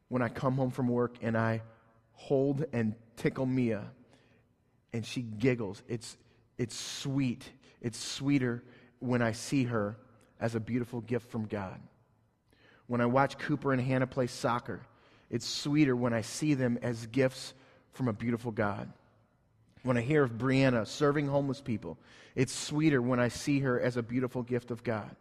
When 0.08 0.22
I 0.22 0.28
come 0.28 0.56
home 0.56 0.70
from 0.70 0.88
work 0.88 1.16
and 1.22 1.36
I 1.36 1.62
hold 2.12 2.64
and 2.72 2.94
tickle 3.16 3.46
Mia 3.46 3.84
and 4.92 5.06
she 5.06 5.22
giggles, 5.22 5.82
it's, 5.88 6.16
it's 6.58 6.76
sweet. 6.76 7.48
It's 7.80 7.98
sweeter 7.98 8.62
when 8.98 9.22
I 9.22 9.32
see 9.32 9.64
her 9.64 9.96
as 10.40 10.54
a 10.54 10.60
beautiful 10.60 11.00
gift 11.00 11.30
from 11.30 11.46
God. 11.46 11.80
When 12.86 13.00
I 13.00 13.06
watch 13.06 13.38
Cooper 13.38 13.72
and 13.72 13.80
Hannah 13.80 14.06
play 14.06 14.26
soccer, 14.26 14.80
it's 15.30 15.46
sweeter 15.46 15.94
when 15.94 16.12
I 16.12 16.22
see 16.22 16.54
them 16.54 16.78
as 16.82 17.06
gifts 17.06 17.54
from 17.92 18.08
a 18.08 18.12
beautiful 18.12 18.50
God. 18.50 18.92
When 19.82 19.96
I 19.96 20.00
hear 20.00 20.24
of 20.24 20.32
Brianna 20.32 20.86
serving 20.86 21.28
homeless 21.28 21.60
people, 21.60 21.98
it's 22.34 22.52
sweeter 22.52 23.00
when 23.00 23.20
I 23.20 23.28
see 23.28 23.60
her 23.60 23.80
as 23.80 23.96
a 23.96 24.02
beautiful 24.02 24.42
gift 24.42 24.70
of 24.70 24.82
God. 24.82 25.14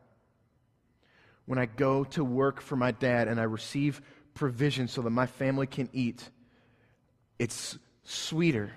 When 1.45 1.59
I 1.59 1.65
go 1.65 2.03
to 2.05 2.23
work 2.23 2.61
for 2.61 2.75
my 2.75 2.91
dad 2.91 3.27
and 3.27 3.39
I 3.39 3.43
receive 3.43 4.01
provision 4.33 4.87
so 4.87 5.01
that 5.01 5.09
my 5.09 5.25
family 5.25 5.67
can 5.67 5.89
eat, 5.93 6.29
it's 7.37 7.77
sweeter 8.03 8.71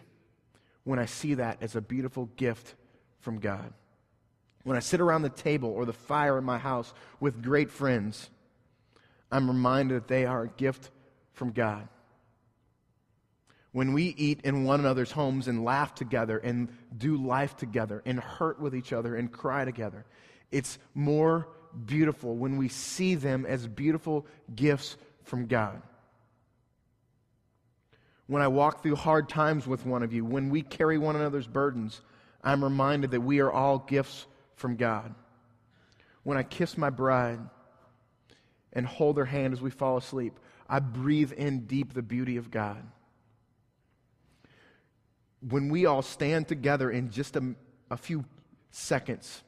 when 0.85 0.99
I 0.99 1.07
see 1.07 1.35
that 1.35 1.59
as 1.63 1.77
a 1.77 1.81
beautiful 1.81 2.27
gift 2.37 2.75
from 3.21 3.39
God. 3.39 3.73
When 4.65 4.77
I 4.77 4.81
sit 4.81 5.01
around 5.01 5.23
the 5.23 5.31
table 5.31 5.71
or 5.71 5.85
the 5.85 5.93
fire 5.93 6.39
in 6.39 6.45
my 6.45 6.59
house 6.59 6.93
with 7.21 7.43
great 7.43 7.71
friends, 7.71 8.31
I'm 9.31 9.49
reminded 9.49 9.97
that 9.97 10.09
they 10.09 10.25
are 10.25 10.45
a 10.45 10.49
gift 10.49 10.91
from 11.33 11.53
God. 11.53 11.89
When 13.73 13.95
we 13.95 14.15
eat 14.19 14.43
in 14.45 14.65
one 14.65 14.81
another's 14.81 15.11
homes 15.11 15.49
and 15.49 15.65
laugh 15.65 15.95
together 15.95 16.39
and 16.39 16.69
do 16.97 17.17
life 17.17 17.57
together 17.57 18.03
and 18.05 18.21
hurt 18.21 18.61
with 18.61 18.75
each 18.75 18.93
other 18.93 19.17
and 19.17 19.33
cry 19.33 19.65
together, 19.65 20.05
it's 20.51 20.79
more 20.95 21.49
beautiful 21.87 22.37
when 22.37 22.59
we 22.59 22.69
see 22.69 23.15
them 23.15 23.47
as 23.47 23.67
beautiful 23.67 24.27
gifts 24.55 24.97
from 25.25 25.47
God. 25.47 25.81
When 28.27 28.43
I 28.43 28.49
walk 28.49 28.83
through 28.83 28.97
hard 28.97 29.29
times 29.29 29.67
with 29.67 29.87
one 29.87 30.03
of 30.03 30.13
you, 30.13 30.25
when 30.25 30.51
we 30.51 30.63
carry 30.63 30.99
one 30.99 31.17
another's 31.17 31.47
burdens, 31.47 32.03
I'm 32.45 32.63
reminded 32.63 33.11
that 33.13 33.21
we 33.23 33.41
are 33.41 33.51
all 33.51 33.79
gifts 33.79 34.27
from 34.57 34.77
God. 34.77 35.15
When 36.23 36.39
I 36.39 36.43
kiss 36.43 36.79
my 36.79 36.91
bride 36.91 37.41
and 38.73 38.87
hold 38.87 39.17
her 39.17 39.25
hand 39.25 39.53
as 39.53 39.61
we 39.61 39.71
fall 39.71 39.97
asleep, 39.97 40.39
I 40.69 40.79
breathe 40.79 41.33
in 41.33 41.67
deep 41.67 41.93
the 41.93 42.03
beauty 42.03 42.37
of 42.37 42.51
God. 42.51 42.83
When 45.49 45.69
we 45.69 45.87
all 45.87 46.03
stand 46.03 46.49
together 46.49 46.91
in 46.91 47.11
just 47.11 47.37
a, 47.37 47.55
a 47.91 47.97
few 47.97 48.25
seconds 48.71 49.43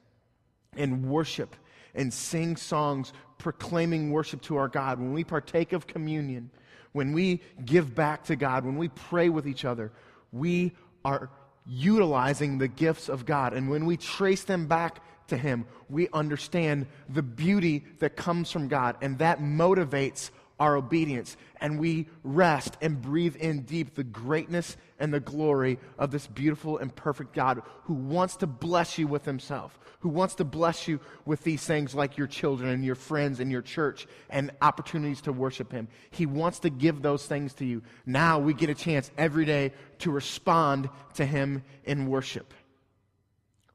and 0.76 1.08
worship 1.08 1.54
and 1.94 2.12
sing 2.12 2.56
songs 2.56 3.12
proclaiming 3.38 4.10
worship 4.10 4.42
to 4.42 4.56
our 4.56 4.68
God, 4.68 4.98
when 4.98 5.12
we 5.12 5.22
partake 5.22 5.72
of 5.72 5.86
communion, 5.86 6.50
when 6.92 7.12
we 7.12 7.40
give 7.64 7.94
back 7.94 8.24
to 8.24 8.36
God, 8.36 8.64
when 8.64 8.76
we 8.76 8.88
pray 8.88 9.28
with 9.28 9.46
each 9.46 9.64
other, 9.64 9.92
we 10.32 10.72
are 11.04 11.30
utilizing 11.66 12.58
the 12.58 12.68
gifts 12.68 13.08
of 13.08 13.26
God. 13.26 13.52
And 13.52 13.70
when 13.70 13.86
we 13.86 13.96
trace 13.96 14.44
them 14.44 14.66
back 14.66 15.00
to 15.28 15.36
Him, 15.36 15.66
we 15.88 16.08
understand 16.12 16.86
the 17.08 17.22
beauty 17.22 17.84
that 18.00 18.16
comes 18.16 18.50
from 18.50 18.68
God, 18.68 18.96
and 19.00 19.18
that 19.18 19.40
motivates 19.40 20.30
our 20.58 20.76
obedience. 20.76 21.36
And 21.60 21.78
we 21.78 22.06
rest 22.22 22.76
and 22.80 23.00
breathe 23.00 23.36
in 23.36 23.62
deep 23.62 23.94
the 23.94 24.04
greatness 24.04 24.76
and 24.98 25.12
the 25.12 25.20
glory 25.20 25.78
of 25.98 26.10
this 26.10 26.26
beautiful 26.26 26.78
and 26.78 26.94
perfect 26.94 27.32
God 27.32 27.62
who 27.84 27.94
wants 27.94 28.36
to 28.36 28.46
bless 28.46 28.98
you 28.98 29.06
with 29.06 29.24
Himself, 29.24 29.78
who 30.00 30.08
wants 30.08 30.36
to 30.36 30.44
bless 30.44 30.86
you 30.86 31.00
with 31.24 31.42
these 31.42 31.64
things 31.64 31.94
like 31.94 32.16
your 32.16 32.26
children 32.26 32.70
and 32.70 32.84
your 32.84 32.94
friends 32.94 33.40
and 33.40 33.50
your 33.50 33.62
church 33.62 34.06
and 34.30 34.50
opportunities 34.62 35.20
to 35.22 35.32
worship 35.32 35.72
Him. 35.72 35.88
He 36.10 36.26
wants 36.26 36.60
to 36.60 36.70
give 36.70 37.02
those 37.02 37.26
things 37.26 37.54
to 37.54 37.64
you. 37.64 37.82
Now 38.06 38.38
we 38.38 38.54
get 38.54 38.70
a 38.70 38.74
chance 38.74 39.10
every 39.18 39.44
day 39.44 39.72
to 39.98 40.10
respond 40.10 40.88
to 41.14 41.26
Him 41.26 41.64
in 41.84 42.06
worship. 42.06 42.54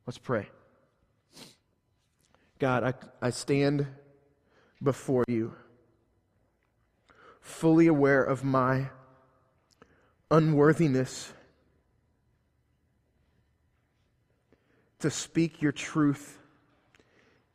Let's 0.06 0.18
pray. 0.18 0.50
God, 2.60 2.84
I, 2.84 2.94
I 3.28 3.30
stand 3.30 3.88
before 4.84 5.24
you, 5.28 5.54
fully 7.50 7.88
aware 7.88 8.24
of 8.24 8.44
my 8.44 8.90
unworthiness 10.30 11.34
to 15.00 15.10
speak 15.10 15.62
your 15.62 15.72
truth 15.72 16.38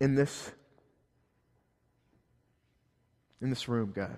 in 0.00 0.14
this 0.14 0.50
in 3.40 3.50
this 3.50 3.68
room, 3.68 3.92
God. 3.94 4.16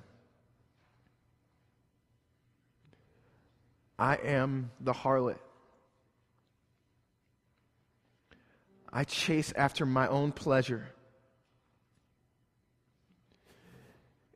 I 3.98 4.16
am 4.16 4.70
the 4.80 4.92
harlot. 4.92 5.38
I 8.92 9.04
chase 9.04 9.52
after 9.56 9.84
my 9.84 10.06
own 10.06 10.32
pleasure. 10.32 10.88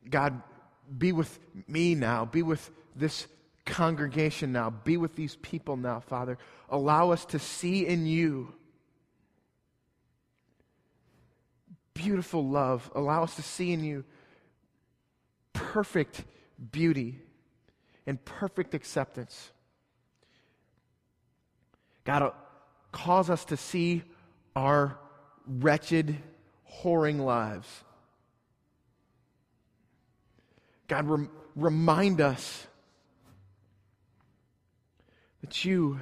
God, 0.08 0.42
be 0.98 1.12
with 1.12 1.38
me 1.68 1.94
now. 1.94 2.24
Be 2.24 2.42
with 2.42 2.70
this 2.96 3.26
congregation 3.64 4.52
now. 4.52 4.70
Be 4.70 4.96
with 4.96 5.14
these 5.14 5.36
people 5.36 5.76
now, 5.76 6.00
Father. 6.00 6.38
Allow 6.68 7.10
us 7.10 7.24
to 7.26 7.38
see 7.38 7.86
in 7.86 8.06
you 8.06 8.52
beautiful 11.94 12.46
love. 12.46 12.90
Allow 12.94 13.24
us 13.24 13.36
to 13.36 13.42
see 13.42 13.72
in 13.72 13.84
you 13.84 14.04
perfect 15.52 16.24
beauty 16.72 17.18
and 18.06 18.22
perfect 18.24 18.74
acceptance. 18.74 19.50
God, 22.04 22.22
uh, 22.22 22.30
cause 22.92 23.30
us 23.30 23.44
to 23.46 23.56
see 23.56 24.02
our 24.56 24.98
wretched, 25.46 26.16
whoring 26.82 27.20
lives. 27.20 27.68
God, 30.90 31.06
rem- 31.06 31.30
remind 31.54 32.20
us 32.20 32.66
that 35.40 35.64
you 35.64 36.00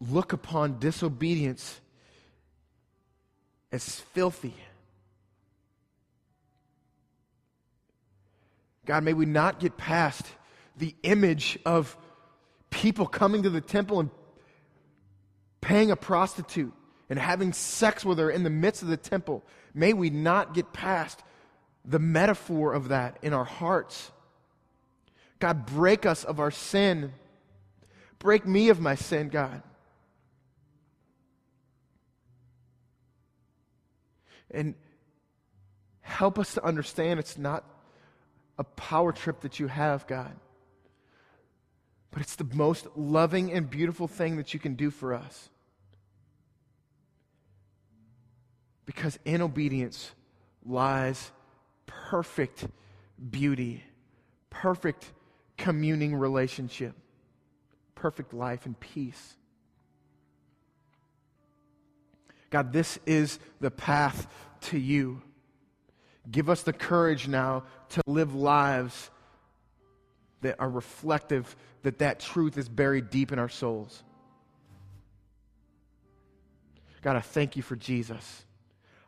look 0.00 0.32
upon 0.32 0.80
disobedience 0.80 1.80
as 3.70 4.00
filthy. 4.00 4.56
God, 8.86 9.04
may 9.04 9.12
we 9.12 9.24
not 9.24 9.60
get 9.60 9.76
past 9.76 10.26
the 10.76 10.96
image 11.04 11.60
of 11.64 11.96
people 12.70 13.06
coming 13.06 13.44
to 13.44 13.50
the 13.50 13.60
temple 13.60 14.00
and 14.00 14.10
paying 15.60 15.92
a 15.92 15.96
prostitute 15.96 16.74
and 17.08 17.20
having 17.20 17.52
sex 17.52 18.04
with 18.04 18.18
her 18.18 18.30
in 18.30 18.42
the 18.42 18.50
midst 18.50 18.82
of 18.82 18.88
the 18.88 18.96
temple. 18.96 19.44
May 19.74 19.92
we 19.92 20.10
not 20.10 20.54
get 20.54 20.72
past 20.72 21.22
the 21.84 21.98
metaphor 21.98 22.72
of 22.72 22.88
that 22.88 23.18
in 23.22 23.32
our 23.32 23.44
hearts. 23.44 24.10
God, 25.38 25.66
break 25.66 26.06
us 26.06 26.24
of 26.24 26.40
our 26.40 26.50
sin. 26.50 27.12
Break 28.18 28.46
me 28.46 28.70
of 28.70 28.80
my 28.80 28.94
sin, 28.94 29.28
God. 29.28 29.62
And 34.50 34.74
help 36.00 36.38
us 36.38 36.54
to 36.54 36.64
understand 36.64 37.20
it's 37.20 37.36
not 37.36 37.64
a 38.56 38.64
power 38.64 39.12
trip 39.12 39.40
that 39.40 39.58
you 39.58 39.66
have, 39.66 40.06
God, 40.06 40.32
but 42.12 42.22
it's 42.22 42.36
the 42.36 42.48
most 42.54 42.86
loving 42.94 43.52
and 43.52 43.68
beautiful 43.68 44.06
thing 44.06 44.36
that 44.36 44.54
you 44.54 44.60
can 44.60 44.74
do 44.74 44.90
for 44.90 45.12
us. 45.12 45.48
Because 48.86 49.18
in 49.24 49.42
obedience 49.42 50.12
lies 50.64 51.32
perfect 51.86 52.66
beauty, 53.30 53.82
perfect 54.50 55.12
communing 55.56 56.14
relationship, 56.14 56.94
perfect 57.94 58.34
life 58.34 58.66
and 58.66 58.78
peace. 58.78 59.36
God, 62.50 62.72
this 62.72 62.98
is 63.06 63.38
the 63.60 63.70
path 63.70 64.26
to 64.62 64.78
you. 64.78 65.22
Give 66.30 66.48
us 66.48 66.62
the 66.62 66.72
courage 66.72 67.28
now 67.28 67.64
to 67.90 68.02
live 68.06 68.34
lives 68.34 69.10
that 70.40 70.56
are 70.58 70.68
reflective 70.68 71.56
that 71.82 71.98
that 71.98 72.20
truth 72.20 72.56
is 72.56 72.68
buried 72.68 73.10
deep 73.10 73.32
in 73.32 73.38
our 73.38 73.48
souls. 73.48 74.02
God, 77.02 77.16
I 77.16 77.20
thank 77.20 77.56
you 77.56 77.62
for 77.62 77.76
Jesus. 77.76 78.44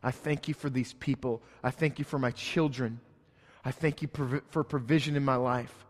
I 0.03 0.11
thank 0.11 0.47
you 0.47 0.53
for 0.53 0.69
these 0.69 0.93
people. 0.93 1.41
I 1.63 1.71
thank 1.71 1.99
you 1.99 2.05
for 2.05 2.19
my 2.19 2.31
children. 2.31 2.99
I 3.65 3.71
thank 3.71 4.01
you 4.01 4.09
for 4.49 4.63
provision 4.63 5.15
in 5.15 5.25
my 5.25 5.35
life. 5.35 5.85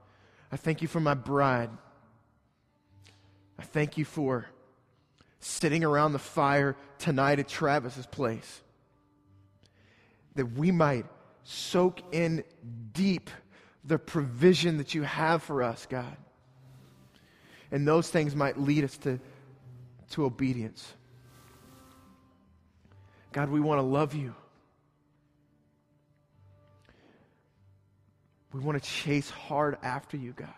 I 0.52 0.58
thank 0.58 0.82
you 0.82 0.88
for 0.88 1.00
my 1.00 1.14
bride. 1.14 1.70
I 3.60 3.64
thank 3.64 3.98
you 3.98 4.06
for 4.06 4.48
sitting 5.40 5.84
around 5.84 6.14
the 6.14 6.20
fire 6.20 6.76
tonight 7.00 7.40
at 7.40 7.48
Travis's 7.48 8.06
place. 8.06 8.62
That 10.36 10.54
we 10.54 10.72
might 10.72 11.06
soak 11.44 12.02
in 12.12 12.44
deep 12.94 13.30
the 13.84 13.98
provision 13.98 14.78
that 14.78 14.94
you 14.94 15.04
have 15.04 15.42
for 15.44 15.64
us, 15.64 15.86
God. 15.90 16.18
And 17.72 17.88
those 17.88 18.10
things 18.10 18.36
might 18.36 18.60
lead 18.60 18.84
us 18.84 18.98
to, 19.00 19.20
to 20.12 20.26
obedience. 20.26 20.94
God, 23.38 23.52
we 23.52 23.60
want 23.60 23.78
to 23.78 23.84
love 23.84 24.16
you. 24.16 24.34
We 28.52 28.60
want 28.60 28.82
to 28.82 28.90
chase 28.90 29.30
hard 29.30 29.78
after 29.84 30.18
you, 30.18 30.34
God. 30.34 30.50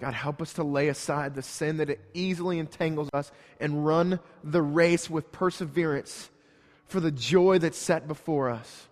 God, 0.00 0.14
help 0.14 0.40
us 0.40 0.54
to 0.54 0.62
lay 0.62 0.88
aside 0.88 1.34
the 1.34 1.42
sin 1.42 1.76
that 1.76 2.00
easily 2.14 2.58
entangles 2.58 3.10
us 3.12 3.30
and 3.60 3.84
run 3.84 4.18
the 4.42 4.62
race 4.62 5.10
with 5.10 5.30
perseverance 5.30 6.30
for 6.86 6.98
the 6.98 7.10
joy 7.10 7.58
that's 7.58 7.76
set 7.76 8.08
before 8.08 8.48
us. 8.48 8.88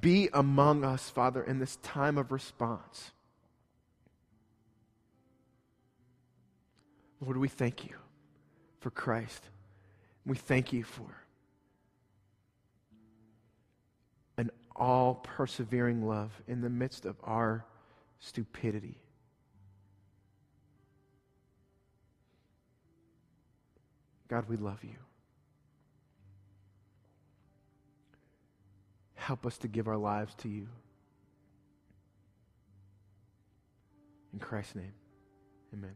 Be 0.00 0.28
among 0.32 0.82
us, 0.82 1.08
Father, 1.08 1.40
in 1.40 1.60
this 1.60 1.76
time 1.84 2.18
of 2.18 2.32
response. 2.32 3.12
Lord, 7.20 7.36
we 7.36 7.48
thank 7.48 7.84
you 7.84 7.94
for 8.80 8.90
Christ. 8.90 9.42
We 10.24 10.36
thank 10.36 10.72
you 10.72 10.84
for 10.84 11.06
an 14.38 14.50
all 14.74 15.14
persevering 15.22 16.06
love 16.06 16.30
in 16.48 16.62
the 16.62 16.70
midst 16.70 17.04
of 17.04 17.16
our 17.22 17.64
stupidity. 18.20 18.98
God, 24.28 24.48
we 24.48 24.56
love 24.56 24.82
you. 24.84 24.96
Help 29.14 29.44
us 29.44 29.58
to 29.58 29.68
give 29.68 29.88
our 29.88 29.96
lives 29.96 30.34
to 30.36 30.48
you. 30.48 30.68
In 34.32 34.38
Christ's 34.38 34.76
name, 34.76 34.92
amen. 35.74 35.94